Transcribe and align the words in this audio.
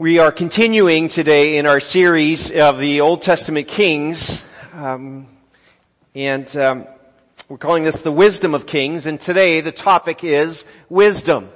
We 0.00 0.20
are 0.20 0.30
continuing 0.30 1.08
today 1.08 1.56
in 1.56 1.66
our 1.66 1.80
series 1.80 2.52
of 2.52 2.78
the 2.78 3.00
Old 3.00 3.20
Testament 3.20 3.66
Kings, 3.66 4.44
um, 4.72 5.26
and 6.14 6.56
um, 6.56 6.86
we're 7.48 7.58
calling 7.58 7.82
this 7.82 8.00
the 8.02 8.12
Wisdom 8.12 8.54
of 8.54 8.64
Kings. 8.64 9.06
And 9.06 9.18
today 9.18 9.60
the 9.60 9.72
topic 9.72 10.22
is 10.22 10.62
wisdom. 10.88 11.50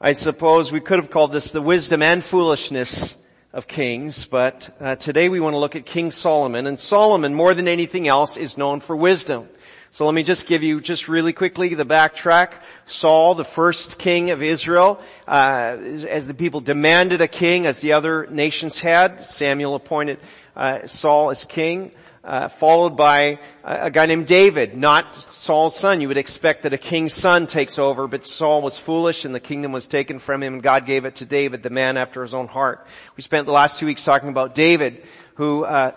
I 0.00 0.12
suppose 0.12 0.70
we 0.70 0.78
could 0.78 1.00
have 1.00 1.10
called 1.10 1.32
this 1.32 1.50
the 1.50 1.60
wisdom 1.60 2.00
and 2.00 2.22
foolishness 2.22 3.16
of 3.52 3.66
kings, 3.66 4.24
but 4.24 4.76
uh, 4.78 4.94
today 4.94 5.28
we 5.28 5.40
want 5.40 5.54
to 5.54 5.58
look 5.58 5.74
at 5.74 5.84
King 5.84 6.12
Solomon. 6.12 6.68
And 6.68 6.78
Solomon, 6.78 7.34
more 7.34 7.54
than 7.54 7.66
anything 7.66 8.06
else, 8.06 8.36
is 8.36 8.56
known 8.56 8.78
for 8.78 8.94
wisdom. 8.94 9.48
So 9.94 10.06
let 10.06 10.14
me 10.14 10.22
just 10.22 10.46
give 10.46 10.62
you 10.62 10.80
just 10.80 11.06
really 11.06 11.34
quickly 11.34 11.74
the 11.74 11.84
backtrack. 11.84 12.54
Saul, 12.86 13.34
the 13.34 13.44
first 13.44 13.98
king 13.98 14.30
of 14.30 14.42
Israel, 14.42 14.98
uh, 15.28 15.76
as 16.08 16.26
the 16.26 16.32
people 16.32 16.62
demanded 16.62 17.20
a 17.20 17.28
king, 17.28 17.66
as 17.66 17.82
the 17.82 17.92
other 17.92 18.26
nations 18.30 18.78
had, 18.78 19.26
Samuel 19.26 19.74
appointed 19.74 20.18
uh, 20.56 20.86
Saul 20.86 21.28
as 21.28 21.44
king. 21.44 21.92
Uh, 22.24 22.46
followed 22.48 22.96
by 22.96 23.40
a 23.64 23.90
guy 23.90 24.06
named 24.06 24.28
David, 24.28 24.76
not 24.76 25.22
Saul's 25.24 25.76
son. 25.76 26.00
You 26.00 26.06
would 26.06 26.16
expect 26.16 26.62
that 26.62 26.72
a 26.72 26.78
king's 26.78 27.12
son 27.12 27.48
takes 27.48 27.80
over, 27.80 28.06
but 28.06 28.24
Saul 28.24 28.62
was 28.62 28.78
foolish 28.78 29.24
and 29.24 29.34
the 29.34 29.40
kingdom 29.40 29.72
was 29.72 29.88
taken 29.88 30.20
from 30.20 30.40
him 30.40 30.54
and 30.54 30.62
God 30.62 30.86
gave 30.86 31.04
it 31.04 31.16
to 31.16 31.26
David, 31.26 31.64
the 31.64 31.70
man 31.70 31.96
after 31.96 32.22
his 32.22 32.32
own 32.32 32.46
heart. 32.46 32.86
We 33.16 33.24
spent 33.24 33.46
the 33.46 33.52
last 33.52 33.76
two 33.76 33.86
weeks 33.86 34.04
talking 34.04 34.28
about 34.28 34.54
David, 34.54 35.04
who 35.34 35.64
uh, 35.64 35.92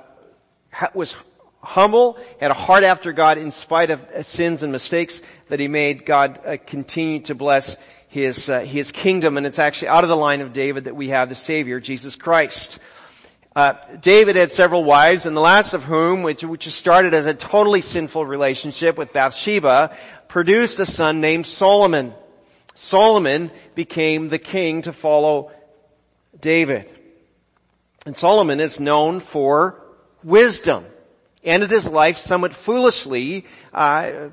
was 0.96 1.16
humble, 1.66 2.18
had 2.40 2.52
a 2.52 2.56
heart 2.56 2.84
after 2.84 3.12
God 3.12 3.38
in 3.38 3.52
spite 3.52 3.90
of 3.92 4.26
sins 4.26 4.64
and 4.64 4.72
mistakes 4.72 5.22
that 5.50 5.60
he 5.60 5.68
made. 5.68 6.06
God 6.06 6.40
uh, 6.46 6.58
continued 6.66 7.26
to 7.26 7.36
bless 7.36 7.76
his, 8.08 8.50
uh, 8.50 8.62
his 8.62 8.92
kingdom 8.92 9.36
and 9.36 9.46
it's 9.46 9.60
actually 9.60 9.90
out 9.90 10.04
of 10.04 10.10
the 10.10 10.16
line 10.16 10.40
of 10.40 10.54
David 10.54 10.86
that 10.86 10.96
we 10.96 11.10
have 11.10 11.28
the 11.28 11.36
Savior, 11.36 11.82
Jesus 11.82 12.16
Christ. 12.16 12.80
Uh, 13.56 13.74
David 14.02 14.36
had 14.36 14.52
several 14.52 14.84
wives, 14.84 15.26
and 15.26 15.36
the 15.36 15.42
last 15.42 15.74
of 15.74 15.84
whom, 15.84 16.24
which, 16.24 16.44
which 16.44 16.70
started 16.72 17.14
as 17.14 17.26
a 17.26 17.34
totally 17.34 17.80
sinful 17.80 18.26
relationship 18.26 18.98
with 18.98 19.14
Bathsheba, 19.14 19.96
produced 20.28 20.80
a 20.82 20.86
son 20.86 21.22
named 21.22 21.46
Solomon. 21.46 22.14
Solomon 22.74 23.52
became 23.74 24.28
the 24.28 24.40
king 24.40 24.82
to 24.82 24.92
follow 24.92 25.52
David. 26.40 26.92
And 28.06 28.16
Solomon 28.16 28.60
is 28.60 28.82
known 28.82 29.22
for 29.22 29.82
wisdom 30.22 30.86
ended 31.46 31.70
his 31.70 31.88
life 31.88 32.18
somewhat 32.18 32.54
foolishly, 32.54 33.46
uh, 33.74 34.30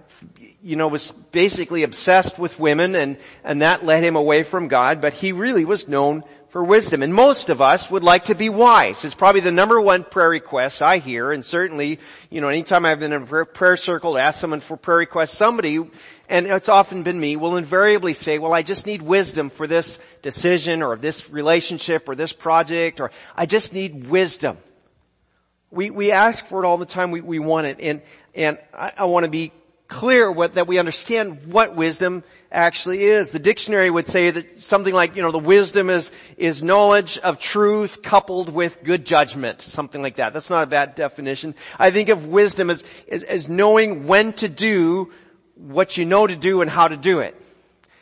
you 0.63 0.77
know, 0.77 0.89
was 0.89 1.11
basically 1.33 1.83
obsessed 1.83 2.39
with 2.39 2.59
women 2.59 2.95
and, 2.95 3.19
and 3.45 3.63
that 3.63 3.85
led 3.85 4.05
him 4.05 4.17
away 4.17 4.43
from 4.43 4.69
God, 4.69 5.01
but 5.01 5.13
he 5.13 5.33
really 5.33 5.65
was 5.65 5.89
known 5.89 6.25
for 6.53 6.63
wisdom. 6.63 7.03
And 7.03 7.15
most 7.15 7.49
of 7.49 7.63
us 7.63 7.91
would 7.91 8.05
like 8.05 8.25
to 8.25 8.35
be 8.35 8.51
wise. 8.51 9.07
It's 9.07 9.15
probably 9.15 9.41
the 9.41 9.51
number 9.51 9.81
one 9.81 10.05
prayer 10.05 10.29
request 10.29 10.83
I 10.83 10.99
hear, 10.99 11.33
and 11.33 11.43
certainly, 11.43 11.99
you 12.29 12.43
know, 12.43 12.49
anytime 12.49 12.85
I've 12.85 13.01
been 13.01 13.15
in 13.15 13.23
a 13.23 13.47
prayer 13.47 13.79
circle 13.79 14.13
to 14.13 14.19
ask 14.19 14.39
someone 14.39 14.61
for 14.61 14.77
prayer 14.77 14.99
requests, 14.99 15.33
somebody, 15.33 15.79
and 16.29 16.47
it's 16.47 16.69
often 16.69 17.05
been 17.05 17.19
me, 17.19 17.37
will 17.37 17.57
invariably 17.57 18.13
say, 18.13 18.39
well, 18.39 18.53
I 18.53 18.61
just 18.63 18.87
need 18.87 19.01
wisdom 19.01 19.49
for 19.49 19.67
this 19.67 19.99
decision 20.21 20.83
or 20.83 20.97
this 20.97 21.31
relationship 21.31 22.07
or 22.07 22.15
this 22.15 22.35
project, 22.35 23.01
or 23.01 23.11
I 23.35 23.47
just 23.47 23.73
need 23.73 24.09
wisdom. 24.09 24.59
We, 25.73 25.91
we 25.91 26.13
ask 26.13 26.47
for 26.47 26.63
it 26.63 26.67
all 26.67 26.77
the 26.77 26.87
time. 26.87 27.11
We, 27.11 27.23
we 27.23 27.39
want 27.39 27.67
it. 27.67 27.79
And, 27.81 28.03
and 28.35 28.59
I, 28.75 28.93
I 28.99 29.05
want 29.07 29.25
to 29.25 29.31
be 29.31 29.53
clear 29.89 30.31
what, 30.31 30.55
that 30.55 30.67
we 30.67 30.79
understand 30.79 31.47
what 31.47 31.75
wisdom 31.75 32.25
actually 32.51 33.03
is. 33.03 33.31
The 33.31 33.39
dictionary 33.39 33.91
would 33.91 34.07
say 34.07 34.31
that 34.31 34.63
something 34.63 34.93
like, 34.93 35.17
you 35.17 35.23
know, 35.23 35.31
the 35.31 35.39
wisdom 35.39 35.91
is, 35.91 36.13
is 36.37 36.63
knowledge 36.63 37.19
of 37.19 37.39
truth 37.39 38.03
coupled 38.03 38.51
with 38.51 38.85
good 38.85 39.05
judgment. 39.05 39.63
Something 39.63 40.03
like 40.03 40.17
that. 40.17 40.35
That's 40.35 40.51
not 40.51 40.65
a 40.65 40.67
bad 40.67 40.95
definition. 40.95 41.55
I 41.79 41.91
think 41.91 42.11
of 42.11 42.27
wisdom 42.27 42.71
as, 42.71 42.85
as, 43.11 43.23
as 43.23 43.49
knowing 43.49 44.07
when 44.07 44.35
to 44.35 44.49
do 44.49 45.11
what 45.57 45.97
you 45.97 46.05
know 46.05 46.27
to 46.27 46.37
do 46.37 46.61
and 46.61 46.71
how 46.71 46.89
to 46.89 46.97
do 46.97 47.21
it. 47.21 47.35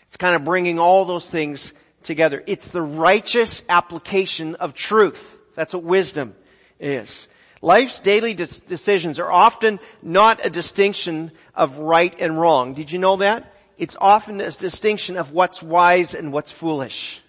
It's 0.09 0.17
kind 0.17 0.34
of 0.34 0.44
bringing 0.44 0.81
all 0.81 1.05
those 1.05 1.31
things 1.31 1.73
together. 2.03 2.43
It's 2.47 2.67
the 2.69 2.83
righteous 2.83 3.65
application 3.69 4.56
of 4.56 4.75
truth. 4.75 5.41
That's 5.55 5.75
what 5.75 5.84
wisdom 5.84 6.34
is. 6.78 7.28
Life's 7.62 8.00
daily 8.00 8.34
decisions 8.34 9.19
are 9.19 9.31
often 9.31 9.81
not 10.03 10.44
a 10.44 10.50
distinction 10.50 11.31
of 11.54 11.76
right 11.76 12.15
and 12.19 12.41
wrong. 12.41 12.72
Did 12.72 12.91
you 12.91 12.98
know 12.98 13.16
that? 13.16 13.53
It's 13.76 13.97
often 14.00 14.41
a 14.41 14.50
distinction 14.50 15.16
of 15.16 15.32
what's 15.32 15.62
wise 15.62 16.15
and 16.15 16.32
what's 16.32 16.50
foolish. 16.50 17.22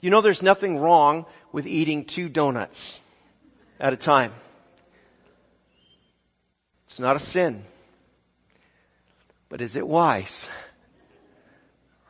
You 0.00 0.10
know 0.10 0.20
there's 0.20 0.42
nothing 0.42 0.78
wrong 0.78 1.26
with 1.52 1.66
eating 1.66 2.04
two 2.04 2.28
donuts 2.28 3.00
at 3.78 3.92
a 3.92 3.96
time. 3.96 4.32
It's 6.88 6.98
not 6.98 7.16
a 7.16 7.20
sin. 7.20 7.64
But 9.48 9.60
is 9.60 9.76
it 9.76 9.86
wise? 9.86 10.48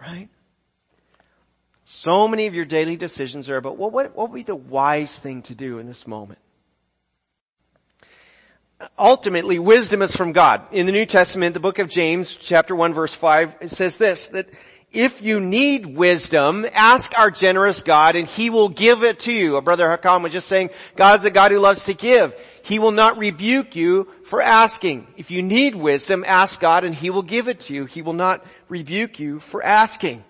Right? 0.01 0.29
So 1.85 2.29
many 2.29 2.47
of 2.47 2.55
your 2.55 2.65
daily 2.65 2.97
decisions 2.97 3.51
are 3.51 3.57
about 3.57 3.77
what, 3.77 3.93
what, 3.93 4.17
what 4.17 4.31
would 4.31 4.37
be 4.37 4.43
the 4.43 4.55
wise 4.55 5.19
thing 5.19 5.43
to 5.43 5.55
do 5.55 5.79
in 5.79 5.87
this 5.87 6.07
moment? 6.07 6.39
Ultimately 8.99 9.59
wisdom 9.59 10.03
is 10.03 10.15
from 10.15 10.33
God. 10.33 10.63
In 10.73 10.87
the 10.87 10.93
New 10.93 11.07
Testament, 11.07 11.55
the 11.55 11.61
book 11.61 11.79
of 11.79 11.89
James, 11.89 12.35
chapter 12.35 12.75
1 12.75 12.95
verse 12.95 13.15
5, 13.15 13.57
it 13.61 13.71
says 13.71 13.99
this, 13.99 14.29
that 14.29 14.49
if 14.93 15.23
you 15.23 15.39
need 15.39 15.87
wisdom, 15.87 16.67
ask 16.75 17.17
our 17.17 17.31
generous 17.31 17.83
God 17.83 18.17
and 18.17 18.27
He 18.27 18.51
will 18.51 18.69
give 18.69 19.05
it 19.05 19.21
to 19.21 19.33
you. 19.33 19.55
Our 19.55 19.63
brother 19.63 19.85
Hakam 19.85 20.23
was 20.23 20.33
just 20.33 20.49
saying, 20.49 20.71
God 20.97 21.17
is 21.17 21.25
a 21.25 21.31
God 21.31 21.53
who 21.53 21.61
loves 21.61 21.85
to 21.85 21.95
give. 21.95 22.35
He 22.65 22.79
will 22.79 22.91
not 22.91 23.17
rebuke 23.17 23.77
you 23.77 24.09
for 24.25 24.43
asking. 24.43 25.07
If 25.17 25.31
you 25.31 25.43
need 25.43 25.77
wisdom, 25.77 26.25
ask 26.27 26.61
God 26.61 26.85
and 26.85 26.95
He 26.95 27.11
will 27.11 27.23
give 27.23 27.47
it 27.47 27.61
to 27.61 27.75
you. 27.75 27.85
He 27.85 28.03
will 28.03 28.15
not 28.15 28.45
rebuke 28.69 29.21
you 29.21 29.39
for 29.39 29.63
asking. 29.63 30.25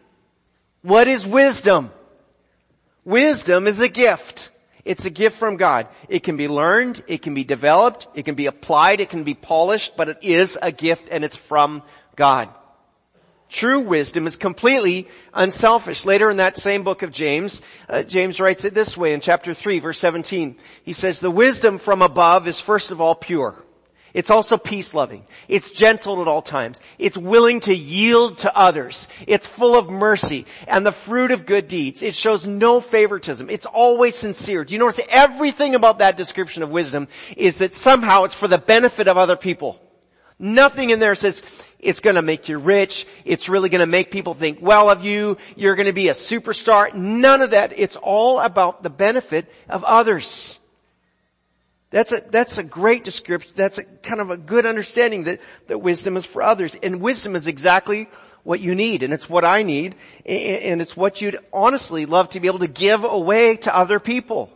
What 0.82 1.08
is 1.08 1.26
wisdom? 1.26 1.90
Wisdom 3.04 3.66
is 3.66 3.80
a 3.80 3.88
gift. 3.88 4.49
It's 4.84 5.04
a 5.04 5.10
gift 5.10 5.38
from 5.38 5.56
God. 5.56 5.88
It 6.08 6.22
can 6.22 6.36
be 6.36 6.48
learned, 6.48 7.02
it 7.06 7.22
can 7.22 7.34
be 7.34 7.44
developed, 7.44 8.08
it 8.14 8.24
can 8.24 8.34
be 8.34 8.46
applied, 8.46 9.00
it 9.00 9.10
can 9.10 9.24
be 9.24 9.34
polished, 9.34 9.96
but 9.96 10.08
it 10.08 10.18
is 10.22 10.58
a 10.60 10.72
gift 10.72 11.08
and 11.10 11.24
it's 11.24 11.36
from 11.36 11.82
God. 12.16 12.48
True 13.48 13.80
wisdom 13.80 14.28
is 14.28 14.36
completely 14.36 15.08
unselfish. 15.34 16.04
Later 16.04 16.30
in 16.30 16.36
that 16.36 16.56
same 16.56 16.84
book 16.84 17.02
of 17.02 17.10
James, 17.10 17.60
uh, 17.88 18.04
James 18.04 18.38
writes 18.38 18.64
it 18.64 18.74
this 18.74 18.96
way 18.96 19.12
in 19.12 19.20
chapter 19.20 19.54
3 19.54 19.80
verse 19.80 19.98
17. 19.98 20.56
He 20.84 20.92
says, 20.92 21.18
the 21.18 21.32
wisdom 21.32 21.78
from 21.78 22.00
above 22.00 22.46
is 22.46 22.60
first 22.60 22.92
of 22.92 23.00
all 23.00 23.16
pure. 23.16 23.60
It's 24.12 24.30
also 24.30 24.56
peace 24.56 24.94
loving. 24.94 25.24
It's 25.48 25.70
gentle 25.70 26.20
at 26.20 26.28
all 26.28 26.42
times. 26.42 26.80
It's 26.98 27.16
willing 27.16 27.60
to 27.60 27.74
yield 27.74 28.38
to 28.38 28.56
others. 28.56 29.08
It's 29.26 29.46
full 29.46 29.76
of 29.76 29.90
mercy 29.90 30.46
and 30.66 30.84
the 30.84 30.92
fruit 30.92 31.30
of 31.30 31.46
good 31.46 31.68
deeds. 31.68 32.02
It 32.02 32.14
shows 32.14 32.46
no 32.46 32.80
favoritism. 32.80 33.48
It's 33.50 33.66
always 33.66 34.16
sincere. 34.16 34.64
Do 34.64 34.74
you 34.74 34.80
notice 34.80 35.00
everything 35.08 35.74
about 35.74 35.98
that 35.98 36.16
description 36.16 36.62
of 36.62 36.70
wisdom 36.70 37.08
is 37.36 37.58
that 37.58 37.72
somehow 37.72 38.24
it's 38.24 38.34
for 38.34 38.48
the 38.48 38.58
benefit 38.58 39.08
of 39.08 39.16
other 39.16 39.36
people. 39.36 39.80
Nothing 40.38 40.90
in 40.90 41.00
there 41.00 41.14
says 41.14 41.42
it's 41.78 42.00
gonna 42.00 42.22
make 42.22 42.48
you 42.48 42.58
rich. 42.58 43.06
It's 43.24 43.48
really 43.48 43.68
gonna 43.68 43.86
make 43.86 44.10
people 44.10 44.34
think 44.34 44.58
well 44.60 44.88
of 44.90 45.04
you. 45.04 45.36
You're 45.56 45.76
gonna 45.76 45.92
be 45.92 46.08
a 46.08 46.14
superstar. 46.14 46.94
None 46.94 47.42
of 47.42 47.50
that. 47.50 47.78
It's 47.78 47.96
all 47.96 48.40
about 48.40 48.82
the 48.82 48.90
benefit 48.90 49.52
of 49.68 49.84
others. 49.84 50.59
That's 51.90 52.12
a, 52.12 52.20
that's 52.20 52.58
a 52.58 52.62
great 52.62 53.02
description. 53.02 53.52
That's 53.56 53.78
a 53.78 53.84
kind 53.84 54.20
of 54.20 54.30
a 54.30 54.36
good 54.36 54.64
understanding 54.64 55.24
that, 55.24 55.40
that 55.66 55.78
wisdom 55.78 56.16
is 56.16 56.24
for 56.24 56.42
others. 56.42 56.76
And 56.76 57.00
wisdom 57.00 57.34
is 57.34 57.46
exactly 57.46 58.08
what 58.44 58.60
you 58.60 58.74
need. 58.74 59.02
And 59.02 59.12
it's 59.12 59.28
what 59.28 59.44
I 59.44 59.64
need. 59.64 59.96
And 60.24 60.80
it's 60.80 60.96
what 60.96 61.20
you'd 61.20 61.38
honestly 61.52 62.06
love 62.06 62.30
to 62.30 62.40
be 62.40 62.46
able 62.46 62.60
to 62.60 62.68
give 62.68 63.02
away 63.04 63.56
to 63.58 63.76
other 63.76 63.98
people. 63.98 64.50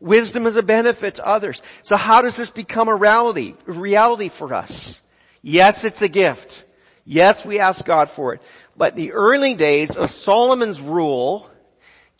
Wisdom 0.00 0.46
is 0.46 0.56
a 0.56 0.62
benefit 0.62 1.16
to 1.16 1.26
others. 1.26 1.62
So 1.82 1.96
how 1.96 2.22
does 2.22 2.36
this 2.36 2.50
become 2.50 2.88
a 2.88 2.96
reality, 2.96 3.54
a 3.68 3.72
reality 3.72 4.28
for 4.28 4.52
us? 4.52 5.00
Yes, 5.42 5.84
it's 5.84 6.02
a 6.02 6.08
gift. 6.08 6.64
Yes, 7.04 7.44
we 7.44 7.60
ask 7.60 7.84
God 7.84 8.08
for 8.08 8.34
it. 8.34 8.42
But 8.76 8.96
the 8.96 9.12
early 9.12 9.54
days 9.54 9.96
of 9.96 10.10
Solomon's 10.10 10.80
rule 10.80 11.49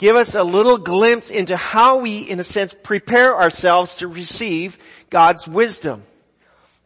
give 0.00 0.16
us 0.16 0.34
a 0.34 0.42
little 0.42 0.78
glimpse 0.78 1.28
into 1.28 1.58
how 1.58 2.00
we, 2.00 2.20
in 2.20 2.40
a 2.40 2.42
sense, 2.42 2.74
prepare 2.82 3.36
ourselves 3.36 3.96
to 3.96 4.08
receive 4.08 4.78
God's 5.10 5.46
wisdom. 5.46 6.04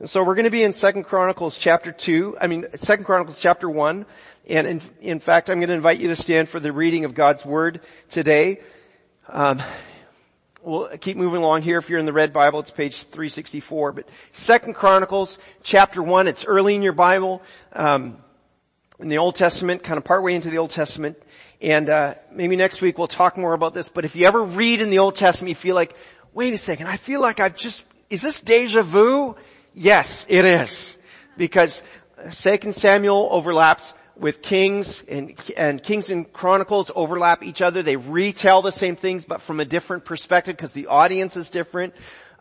And 0.00 0.10
so 0.10 0.24
we're 0.24 0.34
going 0.34 0.46
to 0.46 0.50
be 0.50 0.64
in 0.64 0.72
Second 0.72 1.04
Chronicles 1.04 1.56
chapter 1.56 1.92
2, 1.92 2.38
I 2.40 2.48
mean, 2.48 2.66
Second 2.74 3.04
Chronicles 3.04 3.38
chapter 3.38 3.70
1, 3.70 4.04
and 4.48 4.66
in, 4.66 4.80
in, 5.00 5.20
fact, 5.20 5.48
I'm 5.48 5.60
going 5.60 5.68
to 5.68 5.76
invite 5.76 6.00
you 6.00 6.08
to 6.08 6.16
stand 6.16 6.48
for 6.48 6.58
the 6.58 6.72
reading 6.72 7.04
of 7.04 7.14
God's 7.14 7.46
Word 7.46 7.80
today. 8.10 8.60
Um, 9.28 9.62
we'll 10.64 10.88
keep 10.98 11.16
moving 11.16 11.40
along 11.40 11.62
here. 11.62 11.78
If 11.78 11.88
you're 11.88 12.00
in 12.00 12.06
the 12.06 12.12
red 12.12 12.32
Bible, 12.32 12.58
it's 12.58 12.72
page 12.72 13.04
364. 13.04 13.92
But 13.92 14.08
Second 14.32 14.74
Chronicles 14.74 15.38
chapter 15.62 16.02
1, 16.02 16.26
it's 16.26 16.44
early 16.44 16.74
in 16.74 16.82
your 16.82 16.92
Bible, 16.92 17.42
um, 17.74 18.18
in 18.98 19.06
the 19.06 19.18
Old 19.18 19.36
Testament, 19.36 19.84
kind 19.84 19.98
of 19.98 20.04
partway 20.04 20.34
into 20.34 20.50
the 20.50 20.58
Old 20.58 20.70
Testament. 20.70 21.16
And 21.64 21.88
uh, 21.88 22.14
maybe 22.30 22.56
next 22.56 22.82
week 22.82 22.98
we'll 22.98 23.06
talk 23.06 23.38
more 23.38 23.54
about 23.54 23.72
this. 23.72 23.88
But 23.88 24.04
if 24.04 24.14
you 24.14 24.26
ever 24.26 24.44
read 24.44 24.82
in 24.82 24.90
the 24.90 24.98
Old 24.98 25.14
Testament, 25.14 25.48
you 25.48 25.54
feel 25.54 25.74
like, 25.74 25.96
wait 26.34 26.52
a 26.52 26.58
second, 26.58 26.88
I 26.88 26.98
feel 26.98 27.22
like 27.22 27.40
I've 27.40 27.56
just 27.56 27.84
is 28.10 28.20
this 28.20 28.42
deja 28.42 28.82
vu? 28.82 29.34
Yes, 29.72 30.26
it 30.28 30.44
is. 30.44 30.98
Because 31.38 31.82
2 32.32 32.70
Samuel 32.72 33.28
overlaps 33.30 33.94
with 34.14 34.42
Kings 34.42 35.02
and, 35.08 35.40
and 35.56 35.82
Kings 35.82 36.10
and 36.10 36.30
Chronicles 36.30 36.90
overlap 36.94 37.42
each 37.42 37.62
other. 37.62 37.82
They 37.82 37.96
retell 37.96 38.60
the 38.60 38.70
same 38.70 38.94
things 38.94 39.24
but 39.24 39.40
from 39.40 39.58
a 39.58 39.64
different 39.64 40.04
perspective 40.04 40.56
because 40.56 40.74
the 40.74 40.88
audience 40.88 41.34
is 41.34 41.48
different. 41.48 41.94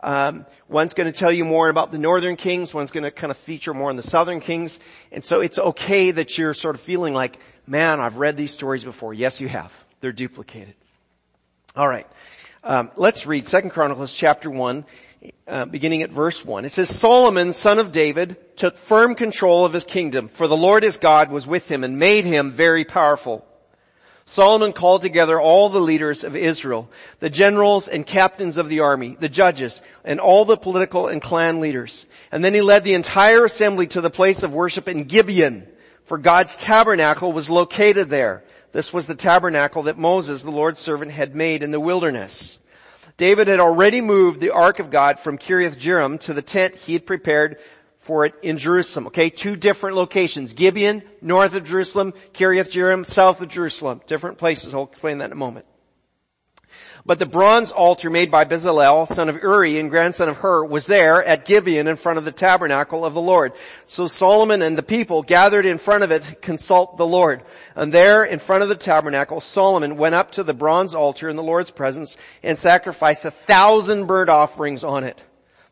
Um, 0.04 0.44
one's 0.68 0.92
going 0.92 1.10
to 1.10 1.18
tell 1.18 1.32
you 1.32 1.46
more 1.46 1.70
about 1.70 1.90
the 1.90 1.96
northern 1.96 2.36
kings. 2.36 2.74
One's 2.74 2.90
going 2.90 3.04
to 3.04 3.10
kind 3.10 3.30
of 3.30 3.38
feature 3.38 3.72
more 3.72 3.88
on 3.88 3.96
the 3.96 4.02
southern 4.02 4.40
kings. 4.40 4.78
And 5.10 5.24
so 5.24 5.40
it's 5.40 5.58
okay 5.58 6.10
that 6.10 6.36
you're 6.36 6.52
sort 6.52 6.74
of 6.74 6.82
feeling 6.82 7.14
like, 7.14 7.38
man, 7.66 8.00
I've 8.00 8.18
read 8.18 8.36
these 8.36 8.50
stories 8.50 8.84
before. 8.84 9.14
Yes, 9.14 9.40
you 9.40 9.48
have. 9.48 9.72
They're 10.00 10.12
duplicated. 10.12 10.74
All 11.74 11.88
right. 11.88 12.06
Um, 12.62 12.90
let's 12.96 13.26
read 13.26 13.46
Second 13.46 13.70
Chronicles 13.70 14.12
chapter 14.12 14.50
one 14.50 14.84
uh, 15.48 15.64
beginning 15.64 16.02
at 16.02 16.10
verse 16.10 16.44
1. 16.44 16.66
It 16.66 16.72
says, 16.72 16.90
Solomon, 16.90 17.54
son 17.54 17.78
of 17.78 17.90
David, 17.90 18.36
took 18.56 18.76
firm 18.76 19.14
control 19.14 19.64
of 19.64 19.72
his 19.72 19.84
kingdom, 19.84 20.28
for 20.28 20.46
the 20.46 20.56
Lord 20.56 20.82
his 20.82 20.98
God 20.98 21.30
was 21.30 21.46
with 21.46 21.70
him 21.70 21.82
and 21.82 21.98
made 21.98 22.26
him 22.26 22.52
very 22.52 22.84
powerful. 22.84 23.46
Solomon 24.26 24.72
called 24.72 25.02
together 25.02 25.38
all 25.38 25.68
the 25.68 25.80
leaders 25.80 26.24
of 26.24 26.34
Israel, 26.34 26.88
the 27.18 27.28
generals 27.28 27.88
and 27.88 28.06
captains 28.06 28.56
of 28.56 28.70
the 28.70 28.80
army, 28.80 29.16
the 29.20 29.28
judges, 29.28 29.82
and 30.02 30.18
all 30.18 30.46
the 30.46 30.56
political 30.56 31.08
and 31.08 31.20
clan 31.20 31.60
leaders. 31.60 32.06
And 32.32 32.42
then 32.42 32.54
he 32.54 32.62
led 32.62 32.84
the 32.84 32.94
entire 32.94 33.44
assembly 33.44 33.86
to 33.88 34.00
the 34.00 34.10
place 34.10 34.42
of 34.42 34.54
worship 34.54 34.88
in 34.88 35.04
Gibeon, 35.04 35.66
for 36.04 36.16
God's 36.16 36.56
tabernacle 36.56 37.32
was 37.32 37.50
located 37.50 38.08
there. 38.08 38.44
This 38.72 38.92
was 38.92 39.06
the 39.06 39.14
tabernacle 39.14 39.84
that 39.84 39.98
Moses, 39.98 40.42
the 40.42 40.50
Lord's 40.50 40.80
servant, 40.80 41.12
had 41.12 41.34
made 41.34 41.62
in 41.62 41.70
the 41.70 41.78
wilderness. 41.78 42.58
David 43.16 43.46
had 43.46 43.60
already 43.60 44.00
moved 44.00 44.40
the 44.40 44.50
ark 44.50 44.80
of 44.80 44.90
God 44.90 45.20
from 45.20 45.38
Kiriath 45.38 45.78
Jearim 45.78 46.18
to 46.20 46.34
the 46.34 46.42
tent 46.42 46.74
he 46.74 46.94
had 46.94 47.06
prepared 47.06 47.58
for 48.04 48.26
it 48.26 48.34
in 48.42 48.58
Jerusalem. 48.58 49.06
Okay, 49.08 49.30
two 49.30 49.56
different 49.56 49.96
locations. 49.96 50.52
Gibeon, 50.52 51.02
north 51.22 51.54
of 51.54 51.64
Jerusalem, 51.64 52.12
Kiriath 52.32 52.70
Jearim, 52.70 53.06
south 53.06 53.40
of 53.40 53.48
Jerusalem. 53.48 54.02
Different 54.06 54.38
places. 54.38 54.74
I'll 54.74 54.84
explain 54.84 55.18
that 55.18 55.26
in 55.26 55.32
a 55.32 55.36
moment. 55.36 55.64
But 57.06 57.18
the 57.18 57.26
bronze 57.26 57.70
altar 57.70 58.08
made 58.08 58.30
by 58.30 58.46
Bezalel, 58.46 59.06
son 59.06 59.28
of 59.28 59.42
Uri 59.42 59.78
and 59.78 59.90
grandson 59.90 60.30
of 60.30 60.36
Hur, 60.36 60.64
was 60.64 60.86
there 60.86 61.22
at 61.22 61.44
Gibeon 61.44 61.86
in 61.86 61.96
front 61.96 62.16
of 62.16 62.24
the 62.24 62.32
tabernacle 62.32 63.04
of 63.04 63.12
the 63.12 63.20
Lord. 63.20 63.52
So 63.86 64.06
Solomon 64.06 64.62
and 64.62 64.76
the 64.76 64.82
people 64.82 65.22
gathered 65.22 65.66
in 65.66 65.76
front 65.76 66.02
of 66.02 66.10
it 66.10 66.22
to 66.22 66.34
consult 66.36 66.96
the 66.96 67.06
Lord. 67.06 67.42
And 67.74 67.92
there 67.92 68.24
in 68.24 68.38
front 68.38 68.62
of 68.62 68.70
the 68.70 68.74
tabernacle, 68.74 69.42
Solomon 69.42 69.98
went 69.98 70.14
up 70.14 70.32
to 70.32 70.42
the 70.42 70.54
bronze 70.54 70.94
altar 70.94 71.28
in 71.28 71.36
the 71.36 71.42
Lord's 71.42 71.70
presence 71.70 72.16
and 72.42 72.56
sacrificed 72.56 73.26
a 73.26 73.30
thousand 73.30 74.06
burnt 74.06 74.30
offerings 74.30 74.82
on 74.82 75.04
it. 75.04 75.20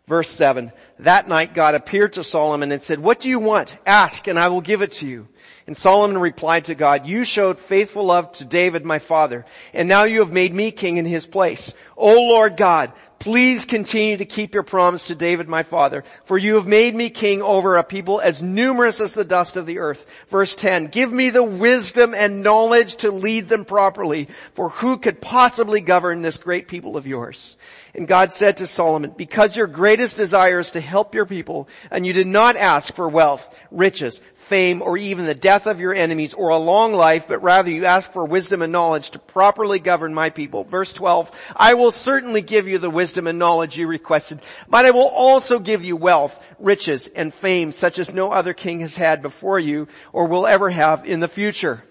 Verse 0.07 0.29
7. 0.29 0.73
That 1.03 1.29
night 1.29 1.53
God 1.53 1.75
appeared 1.75 2.13
to 2.15 2.25
Solomon 2.25 2.71
and 2.71 2.81
said, 2.81 3.01
what 3.01 3.19
do 3.19 3.29
you 3.29 3.41
want? 3.41 3.77
Ask 3.85 4.29
and 4.29 4.39
I 4.39 4.49
will 4.49 4.61
give 4.61 4.83
it 4.83 4.93
to 4.93 5.07
you. 5.07 5.29
And 5.67 5.77
Solomon 5.77 6.19
replied 6.19 6.65
to 6.67 6.75
God, 6.75 7.07
you 7.07 7.25
showed 7.25 7.59
faithful 7.59 8.05
love 8.05 8.33
to 8.33 8.45
David 8.45 8.85
my 8.85 8.99
father, 8.99 9.45
and 9.73 9.89
now 9.89 10.05
you 10.05 10.21
have 10.21 10.33
made 10.33 10.53
me 10.53 10.71
king 10.73 10.97
in 10.97 11.05
his 11.05 11.25
place. 11.25 11.75
O 11.97 12.15
Lord 12.15 12.57
God, 12.57 12.93
please 13.23 13.67
continue 13.67 14.17
to 14.17 14.25
keep 14.25 14.53
your 14.53 14.65
promise 14.65 15.05
to 15.05 15.15
David 15.15 15.49
my 15.49 15.63
father, 15.63 16.03
for 16.25 16.37
you 16.37 16.57
have 16.57 16.67
made 16.67 16.93
me 16.93 17.09
king 17.09 17.41
over 17.41 17.77
a 17.77 17.85
people 17.85 18.21
as 18.21 18.43
numerous 18.43 19.01
as 19.01 19.15
the 19.15 19.25
dust 19.25 19.57
of 19.57 19.65
the 19.65 19.79
earth. 19.79 20.09
Verse 20.27 20.57
10, 20.57 20.89
give 20.89 21.13
me 21.13 21.31
the 21.31 21.45
wisdom 21.45 22.15
and 22.17 22.43
knowledge 22.43 22.97
to 22.97 23.13
lead 23.13 23.49
them 23.49 23.65
properly, 23.65 24.27
for 24.55 24.71
who 24.71 24.97
could 24.97 25.21
possibly 25.21 25.81
govern 25.81 26.21
this 26.21 26.37
great 26.37 26.67
people 26.67 26.97
of 26.97 27.07
yours? 27.07 27.57
And 27.95 28.09
God 28.09 28.33
said 28.33 28.57
to 28.57 28.67
Solomon, 28.67 29.15
because 29.17 29.57
your 29.57 29.69
greatest 29.69 30.17
desire 30.17 30.59
is 30.59 30.73
to 30.73 30.81
help 30.81 31.15
your 31.15 31.27
people, 31.27 31.69
and 31.93 32.05
you 32.05 32.13
did 32.13 32.27
not 32.27 32.57
ask 32.57 32.93
for 32.93 33.09
wealth, 33.09 33.57
riches, 33.71 34.21
fame, 34.53 34.83
or 34.83 34.99
even 34.99 35.25
the 35.25 35.35
death 35.35 35.67
of 35.67 35.81
your 35.81 35.95
enemies, 35.95 36.35
or 36.35 36.51
a 36.51 36.59
long 36.59 36.93
life, 36.93 37.27
but 37.27 37.43
rather 37.43 37.71
you 37.71 37.87
ask 37.87 38.13
for 38.13 38.23
wisdom 38.23 38.61
and 38.61 38.71
knowledge 38.71 39.09
to 39.09 39.19
properly 39.19 39.79
govern 39.79 40.13
my 40.13 40.29
people. 40.29 40.63
Verse 40.65 40.93
12, 40.93 41.33
I 41.57 41.73
will 41.73 41.91
certainly 41.91 42.43
give 42.43 42.69
you 42.69 42.77
the 42.77 42.91
wisdom 42.91 43.27
and 43.27 43.39
knowledge 43.39 43.79
you 43.79 43.87
requested, 43.87 44.41
but 44.69 44.85
I 44.85 44.91
will 44.91 45.09
also 45.09 45.59
give 45.59 45.83
you 45.83 45.97
wealth, 45.97 46.39
riches, 46.59 47.07
and 47.09 47.33
fame 47.33 47.73
such 47.73 47.99
as 47.99 48.13
no 48.13 48.31
other 48.31 48.53
king 48.53 48.81
has 48.81 48.95
had 48.95 49.23
before 49.23 49.59
you, 49.59 49.89
or 50.13 50.27
will 50.27 50.47
ever 50.47 50.69
have 50.69 51.07
in 51.07 51.21
the 51.21 51.29
future. 51.29 51.83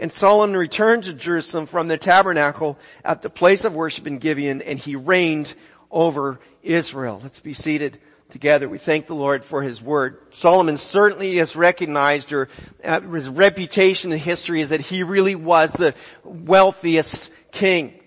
And 0.00 0.10
Solomon 0.10 0.56
returned 0.56 1.04
to 1.04 1.12
Jerusalem 1.12 1.66
from 1.66 1.86
the 1.86 1.98
tabernacle 1.98 2.80
at 3.04 3.22
the 3.22 3.30
place 3.30 3.62
of 3.62 3.76
worship 3.76 4.08
in 4.08 4.18
Gibeon, 4.18 4.60
and 4.62 4.76
he 4.76 4.96
reigned 4.96 5.54
over 5.88 6.40
Israel. 6.64 7.20
Let's 7.22 7.38
be 7.38 7.54
seated 7.54 8.00
together. 8.30 8.68
We 8.68 8.78
thank 8.78 9.06
the 9.06 9.14
Lord 9.14 9.44
for 9.44 9.62
His 9.62 9.82
Word. 9.82 10.18
Solomon 10.30 10.78
certainly 10.78 11.36
has 11.36 11.56
recognized 11.56 12.32
or 12.32 12.48
uh, 12.84 13.00
his 13.00 13.28
reputation 13.28 14.12
in 14.12 14.18
history 14.18 14.60
is 14.60 14.68
that 14.68 14.80
he 14.80 15.02
really 15.02 15.34
was 15.34 15.72
the 15.72 15.94
wealthiest 16.24 17.32
king. 17.52 17.98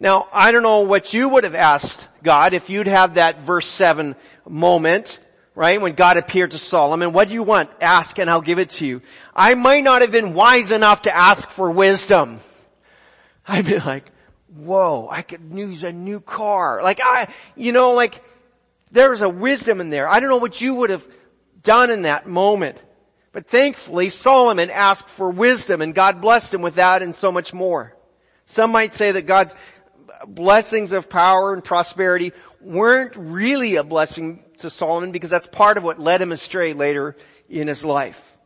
Now, 0.00 0.28
I 0.32 0.52
don't 0.52 0.62
know 0.62 0.80
what 0.80 1.14
you 1.14 1.28
would 1.30 1.44
have 1.44 1.54
asked 1.54 2.08
God 2.22 2.52
if 2.52 2.68
you'd 2.68 2.88
have 2.88 3.14
that 3.14 3.40
verse 3.40 3.66
7 3.66 4.16
moment, 4.46 5.20
right? 5.54 5.80
When 5.80 5.94
God 5.94 6.16
appeared 6.16 6.50
to 6.50 6.58
Solomon, 6.58 7.12
what 7.12 7.28
do 7.28 7.34
you 7.34 7.42
want? 7.42 7.70
Ask 7.80 8.18
and 8.18 8.28
I'll 8.28 8.42
give 8.42 8.58
it 8.58 8.70
to 8.70 8.86
you. 8.86 9.02
I 9.34 9.54
might 9.54 9.84
not 9.84 10.02
have 10.02 10.10
been 10.10 10.34
wise 10.34 10.70
enough 10.70 11.02
to 11.02 11.16
ask 11.16 11.50
for 11.50 11.70
wisdom. 11.70 12.40
I'd 13.46 13.66
be 13.66 13.78
like, 13.78 14.10
whoa, 14.54 15.08
I 15.10 15.22
could 15.22 15.40
use 15.52 15.82
a 15.84 15.92
new 15.92 16.20
car. 16.20 16.82
Like 16.82 17.00
I, 17.02 17.28
you 17.56 17.72
know, 17.72 17.92
like, 17.92 18.22
there's 18.94 19.22
a 19.22 19.28
wisdom 19.28 19.80
in 19.80 19.90
there. 19.90 20.08
I 20.08 20.20
don't 20.20 20.30
know 20.30 20.38
what 20.38 20.60
you 20.60 20.76
would 20.76 20.90
have 20.90 21.06
done 21.60 21.90
in 21.90 22.02
that 22.02 22.28
moment. 22.28 22.82
But 23.32 23.48
thankfully, 23.48 24.08
Solomon 24.08 24.70
asked 24.70 25.08
for 25.08 25.28
wisdom 25.28 25.82
and 25.82 25.92
God 25.92 26.20
blessed 26.20 26.54
him 26.54 26.62
with 26.62 26.76
that 26.76 27.02
and 27.02 27.14
so 27.14 27.32
much 27.32 27.52
more. 27.52 27.96
Some 28.46 28.70
might 28.70 28.94
say 28.94 29.10
that 29.10 29.22
God's 29.22 29.56
blessings 30.28 30.92
of 30.92 31.10
power 31.10 31.52
and 31.52 31.64
prosperity 31.64 32.32
weren't 32.60 33.16
really 33.16 33.74
a 33.74 33.82
blessing 33.82 34.44
to 34.58 34.70
Solomon 34.70 35.10
because 35.10 35.30
that's 35.30 35.48
part 35.48 35.76
of 35.76 35.82
what 35.82 35.98
led 35.98 36.22
him 36.22 36.30
astray 36.30 36.72
later 36.72 37.16
in 37.48 37.66
his 37.66 37.84
life. 37.84 38.38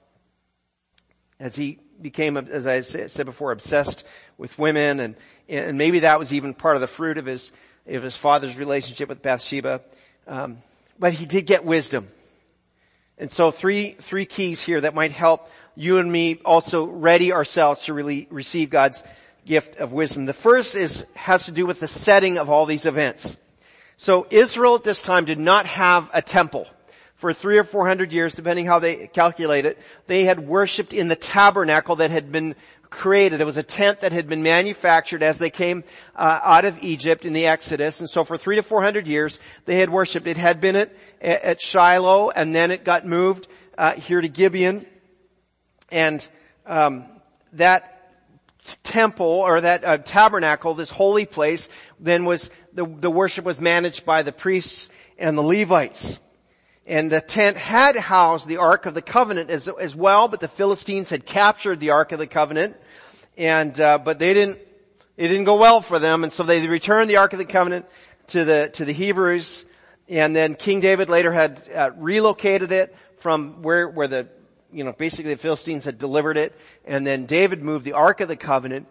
As 1.39 1.57
he 1.57 1.79
became, 2.01 2.39
as 2.39 2.67
I 2.67 2.81
said 2.81 3.27
before, 3.27 3.53
obsessed 3.53 4.07
with 4.39 4.59
women 4.59 4.99
and, 4.99 5.17
and 5.47 5.77
maybe 5.77 6.01
that 6.01 6.19
was 6.19 6.33
even 6.33 6.55
part 6.55 6.77
of 6.77 6.81
the 6.81 6.87
fruit 6.87 7.19
of 7.19 7.27
his, 7.27 7.53
of 7.87 8.03
his 8.03 8.17
father's 8.17 8.57
relationship 8.57 9.11
with 9.11 9.21
Bathsheba. 9.21 9.83
Um, 10.29 10.59
but 10.99 11.15
he 11.15 11.27
did 11.27 11.47
get 11.47 11.65
wisdom. 11.65 12.09
And 13.17 13.31
so 13.33 13.51
three, 13.51 13.93
three 13.93 14.27
keys 14.27 14.63
here 14.63 14.81
that 14.83 14.95
might 14.95 15.11
help 15.11 15.51
you 15.75 15.99
and 15.99 16.13
me 16.13 16.41
also 16.45 16.85
ready 16.85 17.33
ourselves 17.33 17.83
to 17.85 17.95
really 17.95 18.29
receive 18.31 18.71
God's 18.71 19.03
gift 19.47 19.77
of 19.77 19.93
wisdom. 19.93 20.27
The 20.27 20.33
first 20.33 20.77
is, 20.77 21.07
has 21.15 21.47
to 21.47 21.53
do 21.53 21.65
with 21.67 21.81
the 21.81 21.89
setting 21.89 22.37
of 22.39 22.51
all 22.51 22.67
these 22.67 22.85
events. 22.85 23.37
So 23.97 24.27
Israel 24.31 24.75
at 24.75 24.85
this 24.85 25.03
time 25.03 25.25
did 25.25 25.39
not 25.39 25.67
have 25.67 26.11
a 26.13 26.23
temple. 26.23 26.69
For 27.17 27.33
three 27.33 27.59
or 27.59 27.65
four 27.65 27.89
hundred 27.89 28.13
years, 28.13 28.37
depending 28.37 28.67
how 28.67 28.79
they 28.79 29.09
calculate 29.09 29.65
it, 29.65 29.77
they 30.07 30.23
had 30.23 30.39
worshipped 30.39 30.93
in 30.93 31.09
the 31.09 31.17
tabernacle 31.17 31.97
that 31.97 32.13
had 32.13 32.31
been 32.31 32.55
created. 32.91 33.41
It 33.41 33.45
was 33.45 33.57
a 33.57 33.63
tent 33.63 34.01
that 34.01 34.13
had 34.13 34.29
been 34.29 34.43
manufactured 34.43 35.23
as 35.23 35.39
they 35.39 35.51
came 35.51 35.85
uh, 36.17 36.41
out 36.43 36.65
of 36.65 36.83
Egypt 36.83 37.25
in 37.25 37.33
the 37.33 37.47
Exodus. 37.47 38.01
And 38.01 38.09
so 38.09 38.25
for 38.25 38.39
three 38.39 38.57
to 38.57 38.63
four 38.63 38.83
hundred 38.83 39.07
years, 39.07 39.39
they 39.65 39.77
had 39.77 39.91
worshipped. 39.91 40.27
It 40.27 40.37
had 40.37 40.61
been 40.61 40.77
at, 40.77 40.93
at 41.21 41.61
Shiloh, 41.61 42.31
and 42.31 42.55
then 42.55 42.71
it 42.71 42.85
got 42.85 43.07
moved 43.07 43.49
uh, 43.77 43.93
here 43.93 44.21
to 44.21 44.29
Gibeon. 44.29 44.87
And 45.91 46.27
um, 46.67 47.07
that 47.55 47.95
temple 48.83 49.27
or 49.27 49.61
that 49.61 49.85
uh, 49.85 49.99
tabernacle, 49.99 50.75
this 50.75 50.91
holy 50.91 51.27
place, 51.27 51.69
then 51.99 52.25
was 52.25 52.51
the, 52.73 52.87
the 52.87 53.11
worship 53.11 53.45
was 53.45 53.61
managed 53.61 54.05
by 54.05 54.23
the 54.23 54.33
priests 54.33 54.89
and 55.19 55.37
the 55.37 55.43
Levites. 55.43 56.21
And 56.89 57.13
the 57.13 57.21
tent 57.21 57.59
had 57.59 57.97
housed 57.97 58.49
the 58.49 58.57
Ark 58.57 58.87
of 58.87 58.95
the 58.95 59.03
Covenant 59.03 59.51
as, 59.51 59.69
as 59.69 59.95
well, 59.95 60.27
but 60.27 60.41
the 60.41 60.49
Philistines 60.49 61.11
had 61.11 61.27
captured 61.27 61.81
the 61.81 61.91
Ark 61.91 62.13
of 62.13 62.19
the 62.19 62.27
Covenant, 62.27 62.77
and 63.37 63.79
uh, 63.79 63.99
but 63.99 64.19
they 64.19 64.33
didn't. 64.33 64.59
It 65.19 65.29
didn't 65.29 65.45
go 65.45 65.57
well 65.57 65.83
for 65.83 65.99
them, 65.99 66.25
and 66.25 66.33
so 66.33 66.45
they 66.45 66.67
returned 66.67 67.11
the 67.11 67.19
Ark 67.19 67.35
of 67.35 67.39
the 67.41 67.45
Covenant 67.45 67.85
to 68.29 68.43
the 68.47 68.71
to 68.73 68.87
the 68.87 68.93
Hebrews, 68.93 69.67
and 70.09 70.35
then 70.35 70.55
King 70.55 70.81
David 70.81 71.11
later 71.11 71.31
had 71.31 71.63
uh, 71.75 71.91
relocated 71.95 72.73
it 72.73 72.97
from 73.19 73.61
where 73.61 73.87
where 73.87 74.09
the 74.09 74.29
you 74.73 74.83
know 74.83 74.93
basically 74.93 75.35
the 75.35 75.39
Philistines 75.39 75.85
had 75.85 75.99
delivered 75.99 76.39
it, 76.39 76.59
and 76.87 77.07
then 77.07 77.27
David 77.27 77.63
moved 77.63 77.85
the 77.85 77.93
Ark 77.93 78.23
of 78.23 78.29
the 78.29 78.37
Covenant 78.37 78.87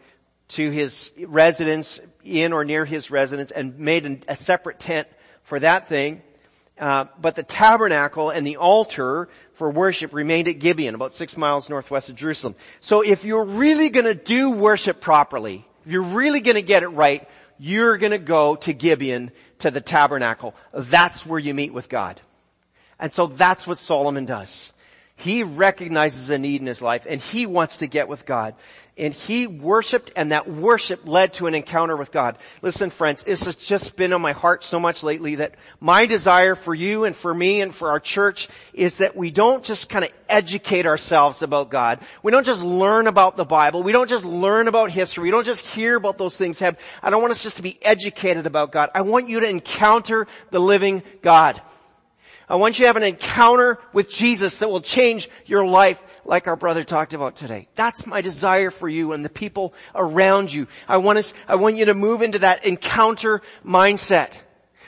to 0.50 0.70
his 0.70 1.10
residence 1.26 2.00
in 2.24 2.54
or 2.54 2.64
near 2.64 2.86
his 2.86 3.10
residence 3.10 3.50
and 3.50 3.80
made 3.80 4.06
an, 4.06 4.22
a 4.28 4.36
separate 4.36 4.80
tent 4.80 5.08
for 5.42 5.60
that 5.60 5.88
thing. 5.88 6.22
Uh, 6.80 7.06
but 7.20 7.36
the 7.36 7.44
tabernacle 7.44 8.30
and 8.30 8.46
the 8.46 8.58
altar 8.58 9.30
for 9.54 9.70
worship 9.70 10.14
remained 10.14 10.48
at 10.48 10.60
Gibeon, 10.60 10.94
about 10.94 11.14
six 11.14 11.36
miles 11.36 11.70
northwest 11.70 12.10
of 12.10 12.16
Jerusalem. 12.16 12.56
So 12.80 13.02
if 13.02 13.26
you're 13.26 13.46
really 13.46 13.90
gonna 13.90 14.14
do 14.14 14.52
worship 14.52 15.02
properly, 15.02 15.66
if 15.86 15.92
you're 15.92 16.04
really 16.04 16.42
gonna 16.42 16.62
get 16.62 16.84
it 16.84 16.90
right, 16.90 17.28
you're 17.58 17.98
gonna 17.98 18.20
go 18.20 18.56
to 18.58 18.74
Gibeon, 18.74 19.32
to 19.60 19.72
the 19.72 19.82
tabernacle. 19.82 20.54
That's 20.72 21.26
where 21.26 21.40
you 21.40 21.54
meet 21.54 21.74
with 21.74 21.90
God. 21.90 22.22
And 23.00 23.12
so 23.12 23.28
that's 23.28 23.66
what 23.66 23.80
Solomon 23.80 24.26
does. 24.26 24.72
He 25.20 25.42
recognizes 25.42 26.30
a 26.30 26.38
need 26.38 26.62
in 26.62 26.68
his 26.68 26.82
life 26.82 27.08
and 27.10 27.20
he 27.20 27.48
wants 27.48 27.78
to 27.78 27.88
get 27.88 28.08
with 28.08 28.26
God. 28.26 28.54
And 29.00 29.14
he 29.14 29.46
worshiped 29.46 30.12
and 30.16 30.32
that 30.32 30.50
worship 30.50 31.08
led 31.08 31.34
to 31.34 31.48
an 31.48 31.56
encounter 31.56 31.96
with 31.96 32.12
God. 32.12 32.38
Listen 32.62 32.92
friends, 32.92 33.24
this 33.24 33.46
has 33.46 33.56
just 33.56 33.96
been 33.96 34.14
on 34.14 34.22
my 34.22 34.32
heart 34.32 34.64
so 34.64 34.80
much 34.80 35.04
lately 35.04 35.36
that 35.36 35.56
my 35.80 36.06
desire 36.06 36.54
for 36.54 36.74
you 36.74 37.06
and 37.06 37.16
for 37.16 37.34
me 37.34 37.62
and 37.62 37.74
for 37.74 37.90
our 37.90 38.00
church 38.00 38.48
is 38.74 38.98
that 38.98 39.16
we 39.16 39.32
don't 39.32 39.64
just 39.64 39.90
kind 39.90 40.06
of 40.06 40.12
educate 40.30 40.86
ourselves 40.86 41.42
about 41.42 41.72
God. 41.72 42.00
We 42.22 42.32
don't 42.32 42.46
just 42.46 42.64
learn 42.64 43.08
about 43.08 43.38
the 43.38 43.46
Bible. 43.46 43.82
We 43.82 43.92
don't 43.92 44.10
just 44.10 44.26
learn 44.26 44.68
about 44.68 44.92
history. 44.92 45.24
We 45.24 45.32
don't 45.32 45.46
just 45.46 45.66
hear 45.66 45.96
about 45.96 46.20
those 46.20 46.38
things. 46.38 46.62
I 46.62 46.76
don't 47.10 47.22
want 47.22 47.32
us 47.32 47.42
just 47.42 47.58
to 47.58 47.64
be 47.64 47.80
educated 47.82 48.46
about 48.46 48.72
God. 48.72 48.92
I 48.94 49.02
want 49.02 49.30
you 49.30 49.40
to 49.40 49.50
encounter 49.50 50.28
the 50.52 50.60
living 50.60 51.02
God. 51.24 51.60
I 52.50 52.56
want 52.56 52.80
you 52.80 52.84
to 52.84 52.88
have 52.88 52.98
an 52.98 53.04
encounter 53.04 53.78
with 53.92 54.10
Jesus 54.10 54.60
that 54.60 54.70
will 54.70 54.82
change 54.82 55.30
your 55.46 55.66
life 55.66 56.02
like 56.24 56.48
our 56.48 56.56
brother 56.56 56.84
talked 56.84 57.14
about 57.14 57.36
today. 57.36 57.68
That's 57.76 58.06
my 58.06 58.22
desire 58.22 58.72
for 58.72 58.88
you 58.88 59.12
and 59.12 59.24
the 59.24 59.30
people 59.30 59.74
around 59.94 60.54
you. 60.54 60.68
I 60.88 60.98
want 60.98 61.20
us, 61.20 61.34
I 61.48 61.56
want 61.56 61.76
you 61.76 61.86
to 61.86 61.94
move 61.94 62.22
into 62.22 62.40
that 62.40 62.66
encounter 62.66 63.42
mindset. 63.66 64.44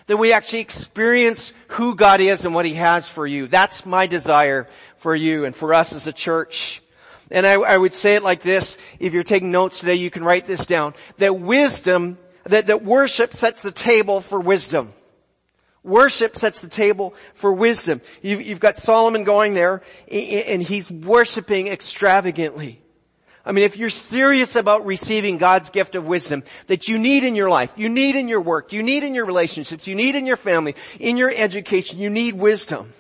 That 0.08 0.18
we 0.18 0.34
actually 0.34 0.62
experience 0.62 1.54
who 1.68 1.96
God 1.96 2.20
is 2.22 2.46
and 2.46 2.56
what 2.56 2.66
He 2.66 2.74
has 2.76 3.08
for 3.08 3.28
you. 3.28 3.48
That's 3.48 3.86
my 3.86 4.08
desire 4.08 4.68
for 4.98 5.16
you 5.16 5.46
and 5.46 5.56
for 5.56 5.74
us 5.74 5.94
as 5.94 6.08
a 6.08 6.14
church. 6.14 6.82
And 7.30 7.46
I, 7.46 7.54
I 7.54 7.78
would 7.78 7.94
say 7.94 8.16
it 8.16 8.24
like 8.24 8.42
this, 8.42 8.78
if 9.00 9.14
you're 9.14 9.22
taking 9.22 9.52
notes 9.52 9.82
today, 9.82 9.96
you 9.96 10.10
can 10.10 10.24
write 10.24 10.48
this 10.48 10.66
down. 10.66 10.96
That 11.18 11.40
wisdom, 11.40 12.18
that, 12.46 12.68
that 12.68 12.84
worship 12.84 13.34
sets 13.34 13.62
the 13.62 13.72
table 13.72 14.22
for 14.22 14.40
wisdom. 14.40 14.94
Worship 15.84 16.38
sets 16.38 16.60
the 16.60 16.68
table 16.68 17.14
for 17.34 17.54
wisdom. 17.54 18.02
You've, 18.22 18.42
you've, 18.42 18.60
got 18.60 18.78
Solomon 18.78 19.24
going 19.24 19.54
there 19.54 19.82
and 20.12 20.62
he's 20.62 20.92
worshiping 20.92 21.68
extravagantly. 21.68 22.82
I 23.46 23.54
mean, 23.54 23.64
if 23.64 23.78
you're 23.78 23.90
serious 23.90 24.56
about 24.56 24.86
receiving 24.86 25.38
God's 25.38 25.70
gift 25.70 25.96
of 25.96 26.06
wisdom 26.06 26.44
that 26.68 26.88
you 26.88 27.00
need 27.00 27.24
in 27.24 27.36
your 27.36 27.50
life, 27.50 27.72
you 27.78 27.88
need 27.88 28.16
in 28.16 28.28
your 28.28 28.42
work, 28.42 28.74
you 28.74 28.84
need 28.84 29.04
in 29.04 29.16
your 29.16 29.26
relationships, 29.26 29.88
you 29.88 29.96
need 29.96 30.16
in 30.16 30.26
your 30.26 30.38
family, 30.38 30.76
in 31.00 31.16
your 31.16 31.32
education, 31.34 31.98
you 31.98 32.10
need 32.10 32.36
wisdom. 32.36 32.94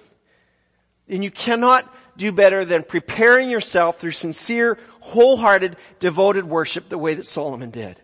And 1.09 1.23
you 1.23 1.31
cannot 1.31 1.91
do 2.15 2.31
better 2.31 2.63
than 2.63 2.83
preparing 2.83 3.49
yourself 3.49 3.99
through 3.99 4.11
sincere, 4.11 4.77
wholehearted, 5.01 5.75
devoted 5.99 6.45
worship 6.45 6.87
the 6.87 6.97
way 6.97 7.13
that 7.15 7.27
Solomon 7.27 7.71
did. 7.71 7.99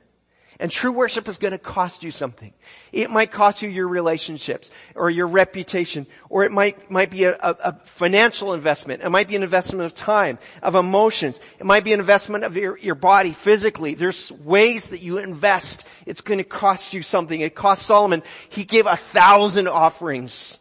And 0.60 0.72
true 0.72 0.92
worship 0.92 1.28
is 1.28 1.38
going 1.38 1.52
to 1.52 1.58
cost 1.58 2.04
you 2.04 2.12
something. 2.12 2.54
It 2.94 3.10
might 3.10 3.32
cost 3.32 3.62
you 3.62 3.70
your 3.70 3.90
relationships 3.90 4.72
or 4.96 5.10
your 5.10 5.28
reputation, 5.28 6.08
or 6.30 6.46
it 6.46 6.52
might, 6.52 6.90
might 6.90 7.12
be 7.12 7.26
a, 7.26 7.34
a, 7.34 7.56
a, 7.64 7.74
financial 7.84 8.54
investment. 8.54 9.04
It 9.04 9.10
might 9.10 9.28
be 9.28 9.36
an 9.36 9.44
investment 9.44 9.86
of 9.86 9.94
time, 9.94 10.40
of 10.62 10.76
emotions. 10.76 11.42
It 11.60 11.66
might 11.66 11.84
be 11.84 11.92
an 11.92 12.00
investment 12.00 12.46
of 12.46 12.56
your, 12.56 12.78
your 12.78 12.96
body 12.96 13.34
physically. 13.34 13.96
There's 13.96 14.32
ways 14.32 14.90
that 14.90 15.02
you 15.02 15.18
invest. 15.18 15.86
It's 16.06 16.22
going 16.22 16.38
to 16.38 16.46
cost 16.46 16.94
you 16.94 17.02
something. 17.02 17.42
It 17.42 17.54
cost 17.54 17.86
Solomon. 17.86 18.24
He 18.50 18.64
gave 18.64 18.86
a 18.86 18.96
thousand 18.96 19.68
offerings, 19.68 20.58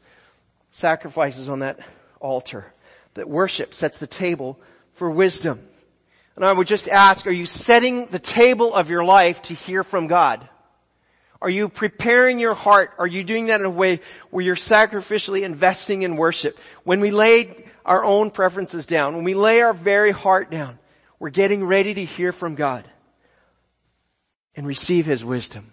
sacrifices 0.72 1.48
on 1.48 1.60
that 1.60 1.78
altar. 2.20 2.72
That 3.14 3.28
worship 3.28 3.74
sets 3.74 3.98
the 3.98 4.08
table 4.08 4.58
for 4.94 5.08
wisdom. 5.08 5.60
And 6.36 6.44
I 6.44 6.52
would 6.52 6.66
just 6.66 6.88
ask, 6.88 7.26
are 7.26 7.32
you 7.32 7.46
setting 7.46 8.06
the 8.06 8.18
table 8.18 8.74
of 8.74 8.90
your 8.90 9.04
life 9.04 9.42
to 9.42 9.54
hear 9.54 9.84
from 9.84 10.08
God? 10.08 10.48
Are 11.40 11.50
you 11.50 11.68
preparing 11.68 12.38
your 12.38 12.54
heart? 12.54 12.92
Are 12.98 13.06
you 13.06 13.22
doing 13.22 13.46
that 13.46 13.60
in 13.60 13.66
a 13.66 13.70
way 13.70 14.00
where 14.30 14.44
you're 14.44 14.56
sacrificially 14.56 15.42
investing 15.42 16.02
in 16.02 16.16
worship? 16.16 16.58
When 16.84 17.00
we 17.00 17.10
lay 17.10 17.66
our 17.84 18.04
own 18.04 18.30
preferences 18.30 18.86
down, 18.86 19.14
when 19.14 19.24
we 19.24 19.34
lay 19.34 19.60
our 19.60 19.74
very 19.74 20.10
heart 20.10 20.50
down, 20.50 20.78
we're 21.18 21.30
getting 21.30 21.64
ready 21.64 21.94
to 21.94 22.04
hear 22.04 22.32
from 22.32 22.54
God 22.54 22.88
and 24.56 24.66
receive 24.66 25.06
His 25.06 25.24
wisdom. 25.24 25.70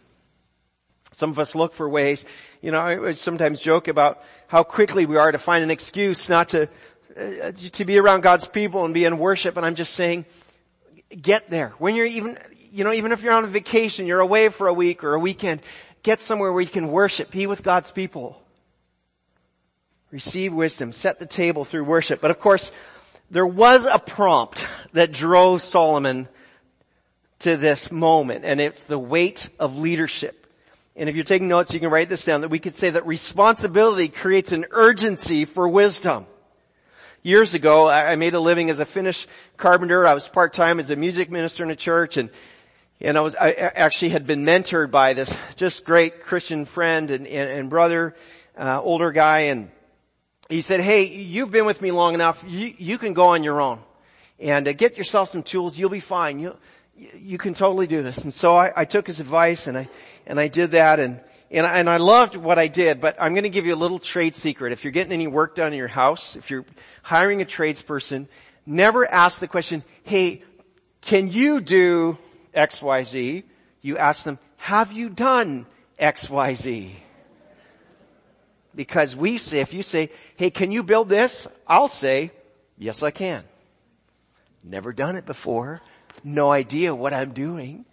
Some 1.13 1.29
of 1.29 1.39
us 1.39 1.55
look 1.55 1.73
for 1.73 1.87
ways, 1.89 2.25
you 2.61 2.71
know, 2.71 2.79
I 2.79 3.13
sometimes 3.13 3.59
joke 3.59 3.87
about 3.87 4.23
how 4.47 4.63
quickly 4.63 5.05
we 5.05 5.17
are 5.17 5.31
to 5.31 5.37
find 5.37 5.63
an 5.63 5.71
excuse 5.71 6.29
not 6.29 6.49
to, 6.49 6.69
uh, 7.17 7.51
to 7.51 7.85
be 7.85 7.97
around 7.97 8.21
God's 8.21 8.47
people 8.47 8.85
and 8.85 8.93
be 8.93 9.05
in 9.05 9.17
worship. 9.17 9.57
And 9.57 9.65
I'm 9.65 9.75
just 9.75 9.93
saying, 9.93 10.25
get 11.19 11.49
there. 11.49 11.73
When 11.77 11.95
you're 11.95 12.05
even, 12.05 12.37
you 12.71 12.83
know, 12.83 12.93
even 12.93 13.11
if 13.11 13.21
you're 13.21 13.33
on 13.33 13.43
a 13.43 13.47
vacation, 13.47 14.05
you're 14.05 14.19
away 14.19 14.49
for 14.49 14.67
a 14.67 14.73
week 14.73 15.03
or 15.03 15.13
a 15.13 15.19
weekend, 15.19 15.61
get 16.03 16.19
somewhere 16.19 16.51
where 16.51 16.61
you 16.61 16.69
can 16.69 16.87
worship, 16.87 17.31
be 17.31 17.47
with 17.47 17.63
God's 17.63 17.91
people. 17.91 18.41
Receive 20.11 20.53
wisdom, 20.53 20.91
set 20.91 21.19
the 21.19 21.25
table 21.25 21.63
through 21.63 21.85
worship. 21.85 22.19
But 22.21 22.31
of 22.31 22.39
course, 22.39 22.71
there 23.29 23.47
was 23.47 23.85
a 23.85 23.97
prompt 23.97 24.67
that 24.91 25.11
drove 25.11 25.61
Solomon 25.61 26.27
to 27.39 27.55
this 27.57 27.91
moment, 27.91 28.43
and 28.43 28.59
it's 28.59 28.83
the 28.83 28.99
weight 28.99 29.49
of 29.57 29.77
leadership. 29.77 30.47
And 30.95 31.07
if 31.07 31.15
you're 31.15 31.23
taking 31.23 31.47
notes, 31.47 31.73
you 31.73 31.79
can 31.79 31.89
write 31.89 32.09
this 32.09 32.25
down, 32.25 32.41
that 32.41 32.49
we 32.49 32.59
could 32.59 32.75
say 32.75 32.89
that 32.89 33.07
responsibility 33.07 34.09
creates 34.09 34.51
an 34.51 34.65
urgency 34.71 35.45
for 35.45 35.67
wisdom. 35.67 36.25
Years 37.23 37.53
ago, 37.53 37.87
I 37.87 38.15
made 38.15 38.33
a 38.33 38.39
living 38.39 38.71
as 38.71 38.79
a 38.79 38.85
finish 38.85 39.27
carpenter. 39.55 40.07
I 40.07 40.15
was 40.15 40.27
part-time 40.27 40.79
as 40.79 40.89
a 40.89 40.95
music 40.95 41.29
minister 41.29 41.63
in 41.63 41.69
a 41.69 41.75
church 41.75 42.17
and 42.17 42.31
and 42.99 43.17
I 43.17 43.21
was, 43.21 43.35
I 43.35 43.51
actually 43.51 44.09
had 44.09 44.27
been 44.27 44.43
mentored 44.45 44.91
by 44.91 45.13
this 45.13 45.33
just 45.55 45.85
great 45.85 46.23
Christian 46.23 46.65
friend 46.65 47.09
and, 47.09 47.25
and, 47.27 47.49
and 47.49 47.69
brother, 47.69 48.15
uh, 48.55 48.79
older 48.81 49.11
guy 49.11 49.39
and 49.39 49.71
he 50.49 50.61
said, 50.61 50.81
hey, 50.81 51.05
you've 51.05 51.51
been 51.51 51.65
with 51.65 51.81
me 51.81 51.91
long 51.91 52.13
enough. 52.13 52.43
You, 52.47 52.73
you 52.77 52.97
can 52.97 53.13
go 53.13 53.29
on 53.29 53.43
your 53.43 53.61
own 53.61 53.79
and 54.39 54.67
uh, 54.67 54.73
get 54.73 54.97
yourself 54.97 55.29
some 55.29 55.41
tools. 55.43 55.77
You'll 55.77 55.89
be 55.89 55.99
fine. 55.99 56.39
You, 56.39 56.57
you 57.15 57.37
can 57.37 57.53
totally 57.53 57.87
do 57.87 58.03
this. 58.03 58.23
And 58.23 58.33
so 58.33 58.55
I, 58.55 58.71
I 58.75 58.85
took 58.85 59.07
his 59.07 59.19
advice 59.19 59.67
and 59.67 59.77
I, 59.77 59.89
and 60.25 60.39
I 60.39 60.47
did 60.47 60.71
that 60.71 60.99
and, 60.99 61.19
and 61.51 61.65
I, 61.65 61.79
and 61.79 61.89
I 61.89 61.97
loved 61.97 62.35
what 62.35 62.57
I 62.57 62.67
did, 62.67 63.01
but 63.01 63.17
I'm 63.19 63.33
going 63.33 63.43
to 63.43 63.49
give 63.49 63.65
you 63.65 63.75
a 63.75 63.75
little 63.75 63.99
trade 63.99 64.35
secret. 64.35 64.71
If 64.71 64.83
you're 64.83 64.91
getting 64.91 65.11
any 65.11 65.27
work 65.27 65.55
done 65.55 65.73
in 65.73 65.77
your 65.77 65.87
house, 65.89 66.35
if 66.35 66.49
you're 66.49 66.65
hiring 67.03 67.41
a 67.41 67.45
tradesperson, 67.45 68.27
never 68.65 69.09
ask 69.11 69.39
the 69.39 69.47
question, 69.47 69.83
hey, 70.03 70.43
can 71.01 71.29
you 71.29 71.59
do 71.59 72.17
XYZ? 72.55 73.43
You 73.81 73.97
ask 73.97 74.23
them, 74.23 74.39
have 74.57 74.91
you 74.91 75.09
done 75.09 75.65
XYZ? 75.99 76.91
Because 78.73 79.15
we 79.15 79.37
say, 79.37 79.59
if 79.59 79.73
you 79.73 79.83
say, 79.83 80.09
hey, 80.37 80.51
can 80.51 80.71
you 80.71 80.83
build 80.83 81.09
this? 81.09 81.47
I'll 81.67 81.89
say, 81.89 82.31
yes 82.77 83.03
I 83.03 83.11
can. 83.11 83.43
Never 84.63 84.93
done 84.93 85.17
it 85.17 85.25
before. 85.25 85.81
No 86.23 86.51
idea 86.51 86.95
what 86.95 87.13
I'm 87.13 87.33
doing. 87.33 87.85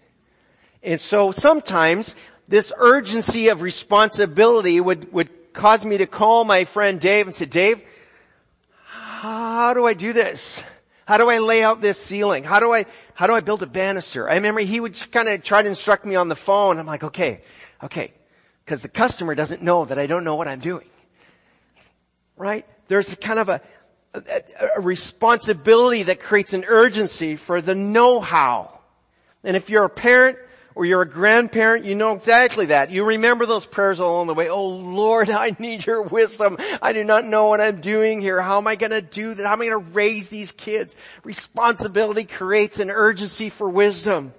And 0.82 1.00
so 1.00 1.32
sometimes 1.32 2.14
this 2.48 2.72
urgency 2.78 3.48
of 3.48 3.60
responsibility 3.60 4.80
would, 4.80 5.12
would 5.12 5.52
cause 5.52 5.84
me 5.84 5.98
to 5.98 6.06
call 6.06 6.44
my 6.44 6.64
friend 6.64 6.98
Dave 6.98 7.26
and 7.26 7.34
say, 7.34 7.44
Dave, 7.44 7.82
how 8.86 9.74
do 9.74 9.86
I 9.86 9.92
do 9.92 10.14
this? 10.14 10.64
How 11.06 11.18
do 11.18 11.28
I 11.28 11.38
lay 11.38 11.62
out 11.62 11.80
this 11.80 11.98
ceiling? 11.98 12.44
How 12.44 12.58
do 12.60 12.72
I, 12.72 12.86
how 13.14 13.26
do 13.26 13.34
I 13.34 13.40
build 13.40 13.62
a 13.62 13.66
banister? 13.66 14.28
I 14.28 14.34
remember 14.34 14.60
he 14.60 14.80
would 14.80 14.98
kind 15.10 15.28
of 15.28 15.42
try 15.42 15.62
to 15.62 15.68
instruct 15.68 16.04
me 16.04 16.16
on 16.16 16.28
the 16.28 16.36
phone. 16.36 16.78
I'm 16.78 16.86
like, 16.86 17.04
okay, 17.04 17.42
okay. 17.82 18.12
Cause 18.66 18.82
the 18.82 18.88
customer 18.88 19.34
doesn't 19.34 19.62
know 19.62 19.84
that 19.84 19.98
I 19.98 20.06
don't 20.06 20.24
know 20.24 20.36
what 20.36 20.48
I'm 20.48 20.60
doing. 20.60 20.86
Right? 22.36 22.66
There's 22.88 23.12
a 23.12 23.16
kind 23.16 23.38
of 23.38 23.48
a, 23.48 23.60
a, 24.14 24.42
a 24.76 24.80
responsibility 24.80 26.04
that 26.04 26.20
creates 26.20 26.52
an 26.52 26.64
urgency 26.66 27.36
for 27.36 27.60
the 27.60 27.74
know-how. 27.74 28.78
And 29.44 29.56
if 29.56 29.70
you're 29.70 29.84
a 29.84 29.90
parent, 29.90 30.38
or 30.78 30.84
you're 30.84 31.02
a 31.02 31.08
grandparent, 31.08 31.84
you 31.84 31.96
know 31.96 32.12
exactly 32.12 32.66
that. 32.66 32.92
You 32.92 33.04
remember 33.04 33.46
those 33.46 33.66
prayers 33.66 33.98
along 33.98 34.28
the 34.28 34.34
way. 34.34 34.48
Oh 34.48 34.68
Lord, 34.68 35.28
I 35.30 35.56
need 35.58 35.84
your 35.84 36.02
wisdom. 36.02 36.56
I 36.80 36.92
do 36.92 37.02
not 37.02 37.24
know 37.24 37.48
what 37.48 37.60
I'm 37.60 37.80
doing 37.80 38.20
here. 38.20 38.40
How 38.40 38.58
am 38.58 38.68
I 38.68 38.76
going 38.76 38.92
to 38.92 39.02
do 39.02 39.34
that? 39.34 39.44
How 39.44 39.54
am 39.54 39.60
I 39.60 39.66
going 39.66 39.84
to 39.84 39.90
raise 39.90 40.28
these 40.28 40.52
kids? 40.52 40.94
Responsibility 41.24 42.26
creates 42.26 42.78
an 42.78 42.92
urgency 42.92 43.50
for 43.50 43.68
wisdom. 43.68 44.32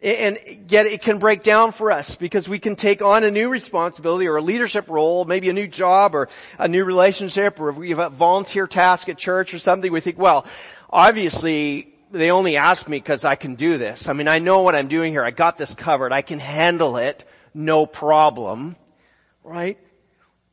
And 0.00 0.38
yet 0.68 0.86
it 0.86 1.02
can 1.02 1.18
break 1.18 1.42
down 1.42 1.72
for 1.72 1.92
us 1.92 2.14
because 2.14 2.48
we 2.48 2.58
can 2.58 2.74
take 2.74 3.02
on 3.02 3.22
a 3.22 3.30
new 3.30 3.50
responsibility 3.50 4.26
or 4.28 4.38
a 4.38 4.42
leadership 4.42 4.88
role, 4.88 5.26
maybe 5.26 5.50
a 5.50 5.52
new 5.52 5.68
job 5.68 6.14
or 6.14 6.30
a 6.58 6.68
new 6.68 6.86
relationship 6.86 7.60
or 7.60 7.68
if 7.68 7.76
we 7.76 7.90
have 7.90 7.98
a 7.98 8.08
volunteer 8.08 8.66
task 8.66 9.10
at 9.10 9.18
church 9.18 9.52
or 9.52 9.58
something. 9.58 9.92
We 9.92 10.00
think, 10.00 10.16
well, 10.16 10.46
obviously 10.88 11.93
they 12.14 12.30
only 12.30 12.56
ask 12.56 12.88
me 12.88 12.98
because 12.98 13.24
I 13.24 13.34
can 13.34 13.56
do 13.56 13.76
this. 13.76 14.08
I 14.08 14.12
mean, 14.12 14.28
I 14.28 14.38
know 14.38 14.62
what 14.62 14.74
I'm 14.74 14.88
doing 14.88 15.12
here. 15.12 15.24
I 15.24 15.30
got 15.30 15.58
this 15.58 15.74
covered. 15.74 16.12
I 16.12 16.22
can 16.22 16.38
handle 16.38 16.96
it. 16.96 17.24
No 17.52 17.86
problem. 17.86 18.76
Right? 19.42 19.78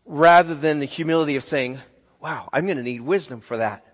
Rather 0.06 0.56
than 0.56 0.80
the 0.80 0.86
humility 0.86 1.36
of 1.36 1.44
saying, 1.44 1.80
wow, 2.20 2.50
I'm 2.52 2.66
going 2.66 2.78
to 2.78 2.84
need 2.84 3.02
wisdom 3.02 3.40
for 3.40 3.58
that. 3.58 3.86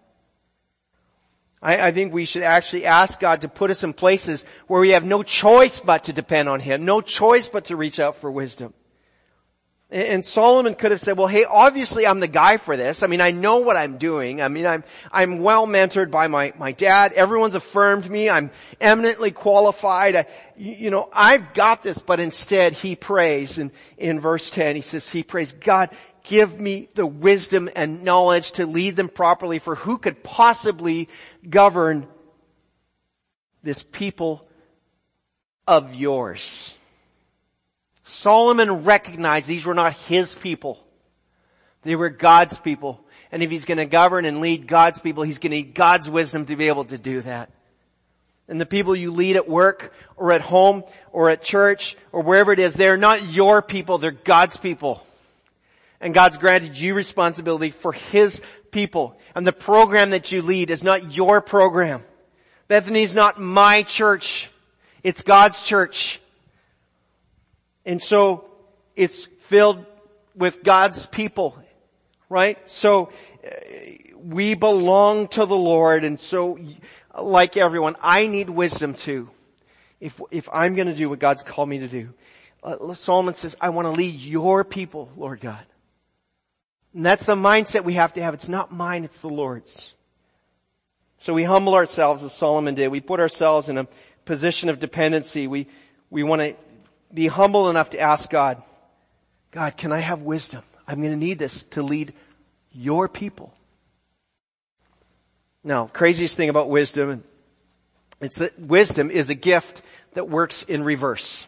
I, 1.61 1.87
I, 1.87 1.91
think 1.91 2.13
we 2.13 2.25
should 2.25 2.43
actually 2.43 2.85
ask 2.85 3.19
God 3.19 3.41
to 3.41 3.49
put 3.49 3.71
us 3.71 3.83
in 3.83 3.93
places 3.93 4.45
where 4.67 4.79
we 4.79 4.91
have 4.91 5.03
no 5.03 5.23
choice 5.23 5.79
but 5.79 6.05
to 6.05 6.13
depend 6.13 6.47
on 6.47 6.59
Him, 6.59 6.85
no 6.85 7.01
choice 7.01 7.49
but 7.49 7.65
to 7.65 7.75
reach 7.75 7.99
out 7.99 8.17
for 8.17 8.29
wisdom. 8.29 8.73
And 9.89 10.25
Solomon 10.25 10.75
could 10.75 10.91
have 10.91 10.99
said, 10.99 11.17
well, 11.17 11.27
hey, 11.27 11.45
obviously 11.45 12.05
I'm 12.05 12.19
the 12.19 12.27
guy 12.27 12.57
for 12.57 12.75
this. 12.75 13.03
I 13.03 13.07
mean, 13.07 13.21
I 13.21 13.31
know 13.31 13.59
what 13.59 13.77
I'm 13.77 13.97
doing. 13.97 14.41
I 14.41 14.49
mean, 14.49 14.65
I'm, 14.65 14.83
I'm 15.13 15.39
well 15.39 15.65
mentored 15.65 16.11
by 16.11 16.27
my, 16.27 16.51
my 16.57 16.73
dad. 16.73 17.13
Everyone's 17.13 17.55
affirmed 17.55 18.09
me. 18.09 18.29
I'm 18.29 18.51
eminently 18.81 19.31
qualified. 19.31 20.17
I, 20.17 20.25
you 20.57 20.89
know, 20.89 21.09
I've 21.13 21.53
got 21.53 21.83
this. 21.83 21.99
But 21.99 22.19
instead 22.19 22.73
he 22.73 22.97
prays 22.97 23.57
and 23.57 23.71
in 23.97 24.19
verse 24.19 24.49
10, 24.49 24.75
he 24.75 24.81
says, 24.81 25.07
he 25.07 25.23
prays, 25.23 25.53
God, 25.53 25.89
give 26.25 26.59
me 26.59 26.89
the 26.95 27.07
wisdom 27.07 27.69
and 27.73 28.03
knowledge 28.03 28.51
to 28.53 28.65
lead 28.65 28.97
them 28.97 29.07
properly 29.07 29.59
for 29.59 29.75
who 29.75 29.97
could 29.97 30.21
possibly 30.21 31.07
govern 31.49 32.07
this 33.63 33.83
people 33.83 34.45
of 35.65 35.95
yours. 35.95 36.73
Solomon 38.07 38.85
recognized 38.85 39.47
these 39.47 39.65
were 39.65 39.73
not 39.73 39.93
his 39.93 40.33
people. 40.33 40.81
They 41.83 41.95
were 41.95 42.09
God's 42.09 42.57
people. 42.57 43.03
And 43.33 43.43
if 43.43 43.51
he's 43.51 43.65
going 43.65 43.79
to 43.79 43.85
govern 43.85 44.23
and 44.23 44.39
lead 44.39 44.65
God's 44.65 44.99
people, 44.99 45.23
he's 45.23 45.39
going 45.39 45.51
to 45.51 45.57
need 45.57 45.73
God's 45.73 46.09
wisdom 46.09 46.45
to 46.45 46.55
be 46.55 46.69
able 46.69 46.85
to 46.85 46.97
do 46.97 47.21
that. 47.21 47.51
And 48.47 48.61
the 48.61 48.65
people 48.65 48.95
you 48.95 49.11
lead 49.11 49.35
at 49.35 49.49
work 49.49 49.93
or 50.15 50.31
at 50.31 50.39
home 50.39 50.85
or 51.11 51.29
at 51.29 51.41
church 51.41 51.97
or 52.13 52.21
wherever 52.21 52.53
it 52.53 52.59
is, 52.59 52.73
they're 52.73 52.95
not 52.95 53.27
your 53.27 53.61
people, 53.61 53.97
they're 53.97 54.11
God's 54.11 54.55
people. 54.55 55.05
And 55.99 56.13
God's 56.13 56.37
granted 56.37 56.77
you 56.77 56.93
responsibility 56.93 57.71
for 57.71 57.91
His 57.91 58.41
people. 58.71 59.19
And 59.35 59.45
the 59.45 59.51
program 59.51 60.11
that 60.11 60.31
you 60.31 60.41
lead 60.41 60.69
is 60.69 60.83
not 60.83 61.13
your 61.13 61.41
program. 61.41 62.03
Bethany 62.69 63.03
is 63.03 63.15
not 63.15 63.37
my 63.37 63.83
church. 63.83 64.49
It's 65.03 65.23
God's 65.23 65.61
church. 65.61 66.21
And 67.87 68.03
so 68.03 68.43
it's 68.97 69.25
filled 69.39 69.85
with 70.35 70.61
God's 70.61 71.05
people, 71.05 71.57
right? 72.29 72.59
So 72.69 73.05
uh, 73.45 73.49
we 74.17 74.55
belong 74.55 75.29
to 75.29 75.45
the 75.45 75.55
Lord 75.55 76.03
and 76.03 76.19
so 76.19 76.59
like 77.17 77.55
everyone, 77.55 77.95
I 78.01 78.27
need 78.27 78.49
wisdom 78.49 78.93
too. 78.93 79.29
If, 80.01 80.19
if 80.31 80.49
I'm 80.51 80.75
gonna 80.75 80.93
do 80.93 81.09
what 81.09 81.19
God's 81.19 81.43
called 81.43 81.69
me 81.69 81.79
to 81.79 81.87
do. 81.87 82.13
Uh, 82.61 82.93
Solomon 82.93 83.35
says, 83.35 83.55
I 83.61 83.69
want 83.69 83.85
to 83.85 83.91
lead 83.91 84.19
your 84.19 84.65
people, 84.65 85.09
Lord 85.15 85.39
God. 85.39 85.63
And 86.93 87.05
that's 87.05 87.23
the 87.23 87.35
mindset 87.35 87.85
we 87.85 87.93
have 87.93 88.13
to 88.13 88.21
have. 88.21 88.33
It's 88.33 88.49
not 88.49 88.73
mine, 88.73 89.05
it's 89.05 89.19
the 89.19 89.29
Lord's. 89.29 89.93
So 91.19 91.33
we 91.33 91.45
humble 91.45 91.73
ourselves 91.73 92.21
as 92.21 92.33
Solomon 92.33 92.75
did. 92.75 92.89
We 92.89 92.99
put 92.99 93.21
ourselves 93.21 93.69
in 93.69 93.77
a 93.77 93.87
position 94.25 94.67
of 94.67 94.79
dependency. 94.79 95.47
We, 95.47 95.67
we 96.09 96.23
want 96.23 96.41
to 96.41 96.55
be 97.13 97.27
humble 97.27 97.69
enough 97.69 97.91
to 97.91 97.99
ask 97.99 98.29
God, 98.29 98.61
God, 99.51 99.77
can 99.77 99.91
I 99.91 99.99
have 99.99 100.21
wisdom? 100.21 100.63
I'm 100.87 101.01
going 101.01 101.11
to 101.11 101.17
need 101.17 101.39
this 101.39 101.63
to 101.71 101.81
lead 101.81 102.13
your 102.71 103.07
people. 103.07 103.53
Now, 105.63 105.87
craziest 105.87 106.37
thing 106.37 106.49
about 106.49 106.69
wisdom, 106.69 107.23
it's 108.21 108.37
that 108.37 108.59
wisdom 108.59 109.11
is 109.11 109.29
a 109.29 109.35
gift 109.35 109.81
that 110.13 110.29
works 110.29 110.63
in 110.63 110.83
reverse. 110.83 111.45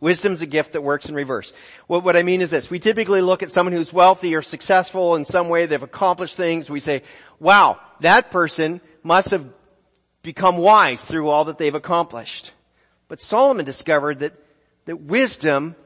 Wisdom's 0.00 0.42
a 0.42 0.46
gift 0.46 0.72
that 0.72 0.82
works 0.82 1.06
in 1.06 1.14
reverse. 1.14 1.52
What, 1.86 2.04
what 2.04 2.16
I 2.16 2.22
mean 2.22 2.42
is 2.42 2.50
this. 2.50 2.68
We 2.68 2.78
typically 2.78 3.22
look 3.22 3.42
at 3.42 3.50
someone 3.50 3.72
who's 3.72 3.92
wealthy 3.92 4.34
or 4.34 4.42
successful 4.42 5.14
in 5.14 5.24
some 5.24 5.48
way, 5.48 5.66
they've 5.66 5.82
accomplished 5.82 6.36
things. 6.36 6.68
We 6.68 6.80
say, 6.80 7.02
wow, 7.38 7.80
that 8.00 8.30
person 8.30 8.80
must 9.02 9.30
have 9.30 9.46
become 10.22 10.58
wise 10.58 11.00
through 11.00 11.28
all 11.28 11.46
that 11.46 11.58
they've 11.58 11.74
accomplished. 11.74 12.52
But 13.08 13.20
Solomon 13.20 13.64
discovered 13.64 14.18
that 14.18 14.32
that 14.86 15.00
wisdom 15.00 15.76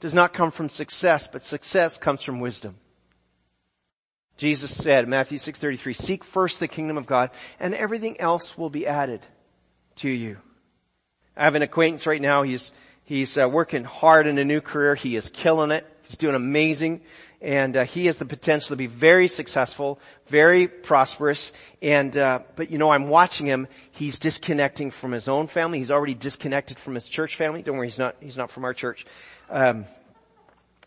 does 0.00 0.14
not 0.14 0.32
come 0.32 0.50
from 0.50 0.68
success, 0.68 1.28
but 1.28 1.44
success 1.44 1.98
comes 1.98 2.22
from 2.22 2.40
wisdom. 2.40 2.76
Jesus 4.36 4.74
said, 4.74 5.08
Matthew 5.08 5.38
6.33, 5.38 5.96
seek 5.96 6.24
first 6.24 6.60
the 6.60 6.68
kingdom 6.68 6.96
of 6.96 7.06
God 7.06 7.30
and 7.58 7.74
everything 7.74 8.20
else 8.20 8.56
will 8.56 8.70
be 8.70 8.86
added 8.86 9.26
to 9.96 10.08
you. 10.08 10.38
I 11.36 11.44
have 11.44 11.56
an 11.56 11.62
acquaintance 11.62 12.06
right 12.06 12.22
now. 12.22 12.44
He's, 12.44 12.70
he's 13.04 13.36
uh, 13.36 13.48
working 13.48 13.82
hard 13.82 14.28
in 14.28 14.38
a 14.38 14.44
new 14.44 14.60
career. 14.60 14.94
He 14.94 15.16
is 15.16 15.28
killing 15.28 15.72
it. 15.72 15.84
He's 16.02 16.16
doing 16.16 16.36
amazing 16.36 17.02
and 17.40 17.76
uh, 17.76 17.84
he 17.84 18.06
has 18.06 18.18
the 18.18 18.24
potential 18.24 18.70
to 18.70 18.76
be 18.76 18.86
very 18.86 19.28
successful, 19.28 20.00
very 20.26 20.66
prosperous. 20.66 21.52
And 21.80 22.16
uh, 22.16 22.40
but 22.56 22.70
you 22.70 22.78
know, 22.78 22.90
I'm 22.90 23.08
watching 23.08 23.46
him. 23.46 23.68
He's 23.92 24.18
disconnecting 24.18 24.90
from 24.90 25.12
his 25.12 25.28
own 25.28 25.46
family. 25.46 25.78
He's 25.78 25.90
already 25.90 26.14
disconnected 26.14 26.78
from 26.78 26.94
his 26.94 27.08
church 27.08 27.36
family. 27.36 27.62
Don't 27.62 27.76
worry, 27.76 27.86
he's 27.86 27.98
not. 27.98 28.16
He's 28.20 28.36
not 28.36 28.50
from 28.50 28.64
our 28.64 28.74
church. 28.74 29.06
Um, 29.50 29.84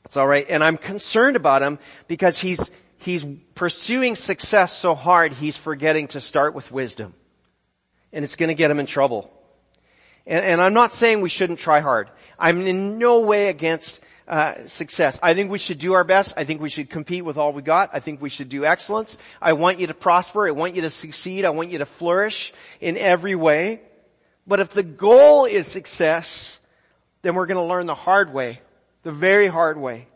it's 0.05 0.17
all 0.17 0.27
right. 0.27 0.45
And 0.49 0.63
I'm 0.63 0.77
concerned 0.77 1.35
about 1.35 1.61
him 1.61 1.79
because 2.07 2.37
he's 2.37 2.69
he's 2.97 3.25
pursuing 3.55 4.15
success 4.15 4.73
so 4.73 4.93
hard. 4.93 5.33
He's 5.33 5.55
forgetting 5.55 6.09
to 6.09 6.21
start 6.21 6.53
with 6.53 6.71
wisdom, 6.71 7.13
and 8.11 8.25
it's 8.25 8.35
going 8.35 8.49
to 8.49 8.55
get 8.55 8.69
him 8.69 8.79
in 8.79 8.87
trouble. 8.87 9.31
And, 10.27 10.45
and 10.45 10.61
I'm 10.61 10.73
not 10.73 10.91
saying 10.91 11.21
we 11.21 11.29
shouldn't 11.29 11.59
try 11.59 11.79
hard. 11.79 12.09
I'm 12.37 12.61
in 12.61 12.97
no 12.97 13.21
way 13.21 13.47
against 13.47 14.01
uh, 14.27 14.65
success. 14.67 15.19
I 15.21 15.33
think 15.33 15.51
we 15.51 15.59
should 15.59 15.79
do 15.79 15.93
our 15.93 16.03
best. 16.03 16.33
I 16.37 16.43
think 16.43 16.61
we 16.61 16.69
should 16.69 16.89
compete 16.89 17.25
with 17.25 17.37
all 17.37 17.53
we 17.53 17.61
got. 17.61 17.89
I 17.93 17.99
think 17.99 18.21
we 18.21 18.29
should 18.29 18.49
do 18.49 18.65
excellence. 18.65 19.17
I 19.41 19.53
want 19.53 19.79
you 19.79 19.87
to 19.87 19.93
prosper. 19.93 20.47
I 20.47 20.51
want 20.51 20.75
you 20.75 20.83
to 20.83 20.89
succeed. 20.89 21.45
I 21.45 21.49
want 21.49 21.71
you 21.71 21.79
to 21.79 21.85
flourish 21.85 22.53
in 22.79 22.97
every 22.97 23.35
way. 23.35 23.81
But 24.47 24.59
if 24.59 24.69
the 24.69 24.83
goal 24.83 25.45
is 25.45 25.67
success, 25.67 26.59
then 27.21 27.35
we're 27.35 27.45
going 27.45 27.57
to 27.57 27.63
learn 27.63 27.85
the 27.85 27.95
hard 27.95 28.33
way, 28.33 28.61
the 29.03 29.11
very 29.11 29.47
hard 29.47 29.77
way, 29.77 30.07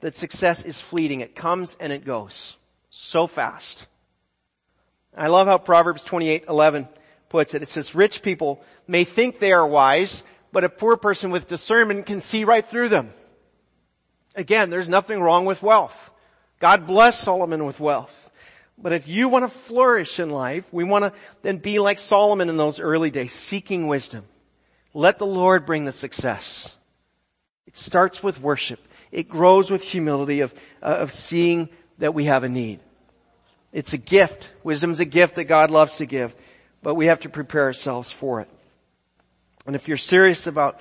that 0.00 0.14
success 0.14 0.64
is 0.64 0.80
fleeting. 0.80 1.20
It 1.20 1.34
comes 1.34 1.76
and 1.80 1.92
it 1.92 2.04
goes 2.04 2.56
so 2.90 3.26
fast. 3.26 3.86
I 5.16 5.28
love 5.28 5.46
how 5.46 5.58
Proverbs 5.58 6.04
28:11 6.04 6.88
puts 7.28 7.54
it. 7.54 7.62
It 7.62 7.68
says, 7.68 7.94
rich 7.94 8.22
people 8.22 8.62
may 8.86 9.04
think 9.04 9.38
they 9.38 9.52
are 9.52 9.66
wise, 9.66 10.22
but 10.52 10.64
a 10.64 10.68
poor 10.68 10.96
person 10.96 11.30
with 11.30 11.46
discernment 11.46 12.06
can 12.06 12.20
see 12.20 12.44
right 12.44 12.64
through 12.64 12.88
them. 12.88 13.10
Again, 14.38 14.70
there's 14.70 14.88
nothing 14.88 15.20
wrong 15.20 15.46
with 15.46 15.64
wealth. 15.64 16.12
God 16.60 16.86
bless 16.86 17.18
Solomon 17.18 17.66
with 17.66 17.80
wealth. 17.80 18.30
But 18.80 18.92
if 18.92 19.08
you 19.08 19.28
want 19.28 19.44
to 19.44 19.48
flourish 19.48 20.20
in 20.20 20.30
life, 20.30 20.72
we 20.72 20.84
want 20.84 21.04
to 21.04 21.12
then 21.42 21.56
be 21.56 21.80
like 21.80 21.98
Solomon 21.98 22.48
in 22.48 22.56
those 22.56 22.78
early 22.78 23.10
days, 23.10 23.32
seeking 23.32 23.88
wisdom. 23.88 24.24
Let 24.94 25.18
the 25.18 25.26
Lord 25.26 25.66
bring 25.66 25.84
the 25.84 25.92
success. 25.92 26.72
It 27.66 27.76
starts 27.76 28.22
with 28.22 28.40
worship. 28.40 28.78
It 29.10 29.28
grows 29.28 29.72
with 29.72 29.82
humility 29.82 30.40
of, 30.40 30.54
uh, 30.80 30.98
of 31.00 31.10
seeing 31.10 31.68
that 31.98 32.14
we 32.14 32.26
have 32.26 32.44
a 32.44 32.48
need. 32.48 32.78
It's 33.72 33.92
a 33.92 33.98
gift. 33.98 34.50
Wisdom's 34.62 35.00
a 35.00 35.04
gift 35.04 35.34
that 35.34 35.46
God 35.46 35.72
loves 35.72 35.96
to 35.96 36.06
give, 36.06 36.32
but 36.80 36.94
we 36.94 37.06
have 37.06 37.20
to 37.20 37.28
prepare 37.28 37.64
ourselves 37.64 38.12
for 38.12 38.40
it. 38.40 38.48
And 39.66 39.74
if 39.74 39.88
you're 39.88 39.96
serious 39.96 40.46
about 40.46 40.78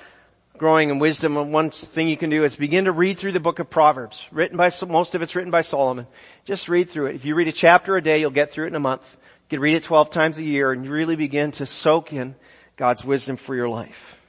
growing 0.57 0.89
in 0.89 0.99
wisdom, 0.99 1.51
one 1.51 1.69
thing 1.69 2.09
you 2.09 2.17
can 2.17 2.29
do 2.29 2.43
is 2.43 2.55
begin 2.55 2.85
to 2.85 2.91
read 2.91 3.17
through 3.17 3.31
the 3.31 3.39
book 3.39 3.59
of 3.59 3.69
Proverbs. 3.69 4.25
Written 4.31 4.57
by, 4.57 4.71
most 4.87 5.15
of 5.15 5.21
it's 5.21 5.35
written 5.35 5.51
by 5.51 5.61
Solomon. 5.61 6.07
Just 6.45 6.69
read 6.69 6.89
through 6.89 7.07
it. 7.07 7.15
If 7.15 7.25
you 7.25 7.35
read 7.35 7.47
a 7.47 7.53
chapter 7.53 7.95
a 7.95 8.01
day, 8.01 8.19
you'll 8.19 8.31
get 8.31 8.49
through 8.49 8.65
it 8.65 8.69
in 8.69 8.75
a 8.75 8.79
month. 8.79 9.17
You 9.21 9.57
can 9.57 9.59
read 9.59 9.75
it 9.75 9.83
12 9.83 10.09
times 10.09 10.37
a 10.37 10.43
year 10.43 10.71
and 10.71 10.87
really 10.87 11.15
begin 11.15 11.51
to 11.51 11.65
soak 11.65 12.13
in 12.13 12.35
God's 12.75 13.03
wisdom 13.03 13.37
for 13.37 13.55
your 13.55 13.69
life. 13.69 14.19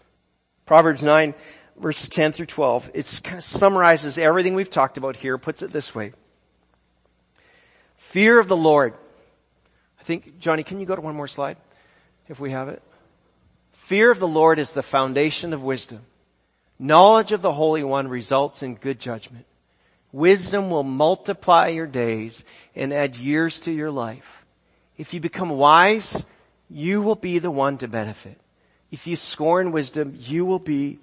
Proverbs 0.67 1.03
9 1.03 1.35
verses 1.81 2.09
10 2.09 2.33
through 2.33 2.47
12. 2.47 2.91
It 2.95 3.21
kind 3.25 3.39
of 3.39 3.45
summarizes 3.45 4.19
everything 4.19 4.55
we've 4.55 4.71
talked 4.71 4.97
about 4.97 5.17
here, 5.17 5.39
puts 5.39 5.63
it 5.63 5.71
this 5.71 5.95
way. 5.95 6.13
Fear 7.97 8.39
of 8.41 8.49
the 8.49 8.57
Lord. 8.57 8.95
I 10.01 10.03
think, 10.03 10.39
Johnny, 10.39 10.63
can 10.63 10.81
you 10.81 10.87
go 10.87 10.97
to 10.97 11.01
one 11.01 11.15
more 11.15 11.29
slide? 11.29 11.57
If 12.29 12.41
we 12.41 12.51
have 12.51 12.69
it. 12.69 12.83
Fear 13.73 14.11
of 14.11 14.19
the 14.19 14.29
Lord 14.29 14.59
is 14.59 14.73
the 14.73 14.83
foundation 14.83 15.53
of 15.53 15.63
wisdom. 15.63 16.01
Knowledge 16.79 17.33
of 17.33 17.43
the 17.43 17.53
Holy 17.53 17.83
One 17.83 18.09
results 18.09 18.63
in 18.63 18.77
good 18.77 19.01
judgment. 19.01 19.47
Wisdom 20.13 20.71
will 20.71 20.85
multiply 20.85 21.69
your 21.69 21.87
days 21.87 22.45
and 22.75 22.93
add 22.93 23.17
years 23.17 23.61
to 23.61 23.73
your 23.73 23.91
life. 23.91 24.47
If 24.97 25.13
you 25.13 25.21
become 25.21 25.51
wise, 25.51 26.25
you 26.71 27.03
will 27.03 27.15
be 27.15 27.39
the 27.39 27.51
one 27.51 27.79
to 27.79 27.89
benefit. 27.89 28.41
If 28.91 29.07
you 29.07 29.17
scorn 29.17 29.73
wisdom, 29.73 30.17
you 30.19 30.45
will 30.45 30.59
be 30.59 30.99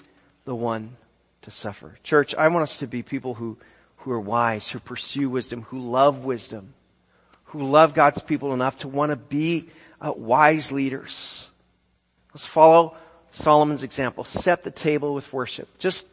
the 0.46 0.56
one 0.56 0.98
to 1.44 1.52
suffer. 1.52 1.98
Church, 2.04 2.34
I 2.36 2.48
want 2.48 2.64
us 2.64 2.80
to 2.80 2.88
be 2.88 3.04
people 3.04 3.36
who, 3.36 3.58
who 3.98 4.12
are 4.12 4.20
wise, 4.20 4.68
who 4.70 4.80
pursue 4.80 5.30
wisdom, 5.30 5.64
who 5.64 5.80
love 5.80 6.26
wisdom, 6.26 6.74
who 7.46 7.64
love 7.64 7.94
God's 7.94 8.22
people 8.22 8.54
enough 8.54 8.80
to 8.80 8.88
want 8.88 9.12
to 9.12 9.18
be 9.18 9.70
uh, 10.02 10.14
wise 10.16 10.72
leaders. 10.72 11.48
Let's 12.34 12.46
follow 12.46 12.98
Solomon's 13.36 13.84
example. 13.84 14.24
Set 14.24 14.64
the 14.64 14.72
table 14.72 15.14
with 15.14 15.32
worship. 15.34 15.68
Just 15.78 16.08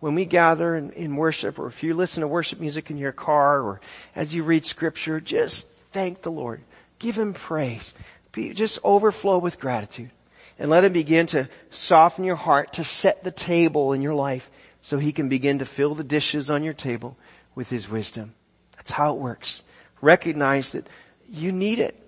when 0.00 0.14
we 0.14 0.24
gather 0.24 0.74
in, 0.74 0.90
in 0.92 1.16
worship 1.16 1.58
or 1.58 1.66
if 1.66 1.82
you 1.82 1.94
listen 1.94 2.22
to 2.22 2.28
worship 2.28 2.58
music 2.60 2.90
in 2.90 2.96
your 2.96 3.12
car 3.12 3.60
or 3.60 3.80
as 4.16 4.34
you 4.34 4.42
read 4.42 4.64
scripture, 4.64 5.20
just 5.20 5.68
thank 5.92 6.22
the 6.22 6.30
Lord. 6.30 6.62
Give 6.98 7.16
Him 7.16 7.34
praise. 7.34 7.92
Be, 8.32 8.54
just 8.54 8.78
overflow 8.82 9.38
with 9.38 9.60
gratitude 9.60 10.10
and 10.58 10.70
let 10.70 10.84
Him 10.84 10.92
begin 10.92 11.26
to 11.26 11.48
soften 11.70 12.24
your 12.24 12.36
heart 12.36 12.72
to 12.74 12.84
set 12.84 13.22
the 13.22 13.30
table 13.30 13.92
in 13.92 14.00
your 14.00 14.14
life 14.14 14.50
so 14.80 14.98
He 14.98 15.12
can 15.12 15.28
begin 15.28 15.58
to 15.58 15.64
fill 15.64 15.94
the 15.94 16.04
dishes 16.04 16.48
on 16.48 16.64
your 16.64 16.72
table 16.72 17.16
with 17.54 17.68
His 17.68 17.88
wisdom. 17.88 18.34
That's 18.76 18.90
how 18.90 19.14
it 19.14 19.20
works. 19.20 19.62
Recognize 20.00 20.72
that 20.72 20.88
you 21.28 21.52
need 21.52 21.78
it. 21.78 22.01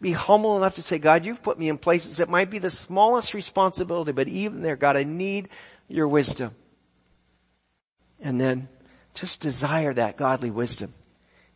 Be 0.00 0.12
humble 0.12 0.56
enough 0.56 0.74
to 0.74 0.82
say, 0.82 0.98
God, 0.98 1.24
you've 1.24 1.42
put 1.42 1.58
me 1.58 1.68
in 1.68 1.78
places 1.78 2.18
that 2.18 2.28
might 2.28 2.50
be 2.50 2.58
the 2.58 2.70
smallest 2.70 3.32
responsibility, 3.32 4.12
but 4.12 4.28
even 4.28 4.62
there, 4.62 4.76
God, 4.76 4.96
I 4.96 5.04
need 5.04 5.48
your 5.88 6.06
wisdom 6.06 6.54
and 8.20 8.40
then 8.40 8.68
just 9.14 9.40
desire 9.40 9.94
that 9.94 10.16
godly 10.16 10.50
wisdom 10.50 10.92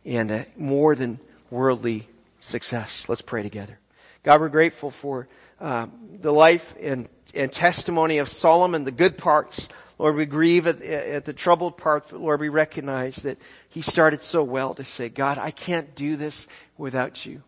and 0.05 0.45
more 0.57 0.95
than 0.95 1.19
worldly 1.49 2.07
success. 2.39 3.07
Let's 3.07 3.21
pray 3.21 3.43
together. 3.43 3.79
God, 4.23 4.41
we're 4.41 4.49
grateful 4.49 4.91
for 4.91 5.27
uh, 5.59 5.87
the 6.19 6.31
life 6.31 6.75
and, 6.81 7.07
and 7.35 7.51
testimony 7.51 8.17
of 8.17 8.29
Solomon, 8.29 8.83
the 8.83 8.91
good 8.91 9.17
parts. 9.17 9.67
Lord, 9.99 10.15
we 10.15 10.25
grieve 10.25 10.65
at, 10.65 10.81
at 10.81 11.25
the 11.25 11.33
troubled 11.33 11.77
parts, 11.77 12.07
but 12.11 12.21
Lord, 12.21 12.39
we 12.39 12.49
recognize 12.49 13.17
that 13.17 13.37
he 13.69 13.81
started 13.81 14.23
so 14.23 14.43
well 14.43 14.73
to 14.75 14.83
say, 14.83 15.09
God, 15.09 15.37
I 15.37 15.51
can't 15.51 15.93
do 15.95 16.15
this 16.15 16.47
without 16.77 17.25
you. 17.25 17.43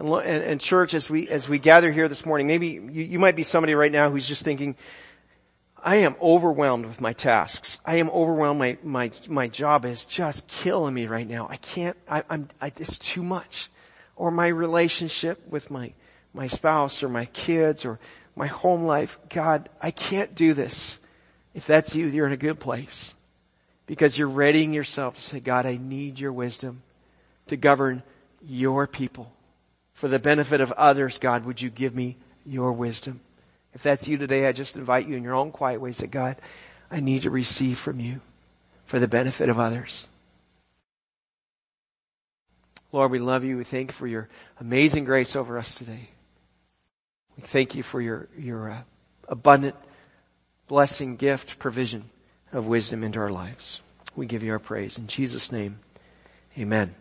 And, 0.00 0.08
and, 0.08 0.42
and 0.42 0.60
church, 0.60 0.94
as 0.94 1.10
we, 1.10 1.28
as 1.28 1.46
we 1.46 1.58
gather 1.58 1.92
here 1.92 2.08
this 2.08 2.24
morning, 2.24 2.46
maybe 2.46 2.68
you, 2.68 3.04
you 3.04 3.18
might 3.18 3.36
be 3.36 3.42
somebody 3.42 3.74
right 3.74 3.92
now 3.92 4.10
who's 4.10 4.26
just 4.26 4.42
thinking, 4.42 4.74
I 5.82 5.96
am 5.96 6.16
overwhelmed 6.22 6.86
with 6.86 7.02
my 7.02 7.12
tasks. 7.12 7.78
I 7.84 7.96
am 7.96 8.08
overwhelmed. 8.08 8.58
My, 8.58 8.78
my, 8.82 9.10
my 9.28 9.48
job 9.48 9.84
is 9.84 10.06
just 10.06 10.48
killing 10.48 10.94
me 10.94 11.06
right 11.06 11.28
now. 11.28 11.48
I 11.50 11.56
can't, 11.56 11.98
I, 12.08 12.22
I'm, 12.30 12.48
I, 12.62 12.72
it's 12.78 12.98
too 12.98 13.22
much. 13.22 13.70
Or 14.16 14.30
my 14.30 14.46
relationship 14.46 15.46
with 15.48 15.70
my, 15.70 15.92
my 16.32 16.46
spouse 16.46 17.02
or 17.02 17.10
my 17.10 17.26
kids 17.26 17.84
or 17.84 18.00
my 18.34 18.46
home 18.46 18.84
life. 18.84 19.18
God, 19.28 19.68
I 19.82 19.90
can't 19.90 20.34
do 20.34 20.54
this. 20.54 20.98
If 21.52 21.66
that's 21.66 21.94
you, 21.94 22.06
you're 22.06 22.26
in 22.26 22.32
a 22.32 22.38
good 22.38 22.58
place. 22.58 23.12
Because 23.86 24.16
you're 24.16 24.28
readying 24.28 24.72
yourself 24.72 25.16
to 25.16 25.20
say, 25.20 25.40
God, 25.40 25.66
I 25.66 25.76
need 25.76 26.18
your 26.18 26.32
wisdom 26.32 26.82
to 27.48 27.56
govern 27.58 28.02
your 28.42 28.86
people. 28.86 29.32
For 30.00 30.08
the 30.08 30.18
benefit 30.18 30.62
of 30.62 30.72
others, 30.72 31.18
God, 31.18 31.44
would 31.44 31.60
you 31.60 31.68
give 31.68 31.94
me 31.94 32.16
your 32.46 32.72
wisdom? 32.72 33.20
If 33.74 33.82
that's 33.82 34.08
you 34.08 34.16
today, 34.16 34.46
I 34.46 34.52
just 34.52 34.74
invite 34.76 35.06
you 35.06 35.14
in 35.14 35.22
your 35.22 35.34
own 35.34 35.52
quiet 35.52 35.78
ways 35.78 35.98
that 35.98 36.10
God, 36.10 36.36
I 36.90 37.00
need 37.00 37.24
to 37.24 37.30
receive 37.30 37.76
from 37.76 38.00
you 38.00 38.22
for 38.86 38.98
the 38.98 39.06
benefit 39.06 39.50
of 39.50 39.58
others. 39.58 40.06
Lord, 42.92 43.10
we 43.10 43.18
love 43.18 43.44
you. 43.44 43.58
We 43.58 43.64
thank 43.64 43.90
you 43.90 43.92
for 43.92 44.06
your 44.06 44.30
amazing 44.58 45.04
grace 45.04 45.36
over 45.36 45.58
us 45.58 45.74
today. 45.74 46.08
We 47.36 47.42
thank 47.42 47.74
you 47.74 47.82
for 47.82 48.00
your, 48.00 48.26
your 48.38 48.70
uh, 48.70 48.82
abundant 49.28 49.76
blessing, 50.66 51.16
gift, 51.16 51.58
provision 51.58 52.08
of 52.54 52.66
wisdom 52.66 53.04
into 53.04 53.18
our 53.18 53.30
lives. 53.30 53.80
We 54.16 54.24
give 54.24 54.42
you 54.42 54.52
our 54.52 54.58
praise. 54.58 54.96
In 54.96 55.08
Jesus' 55.08 55.52
name, 55.52 55.80
amen. 56.58 56.94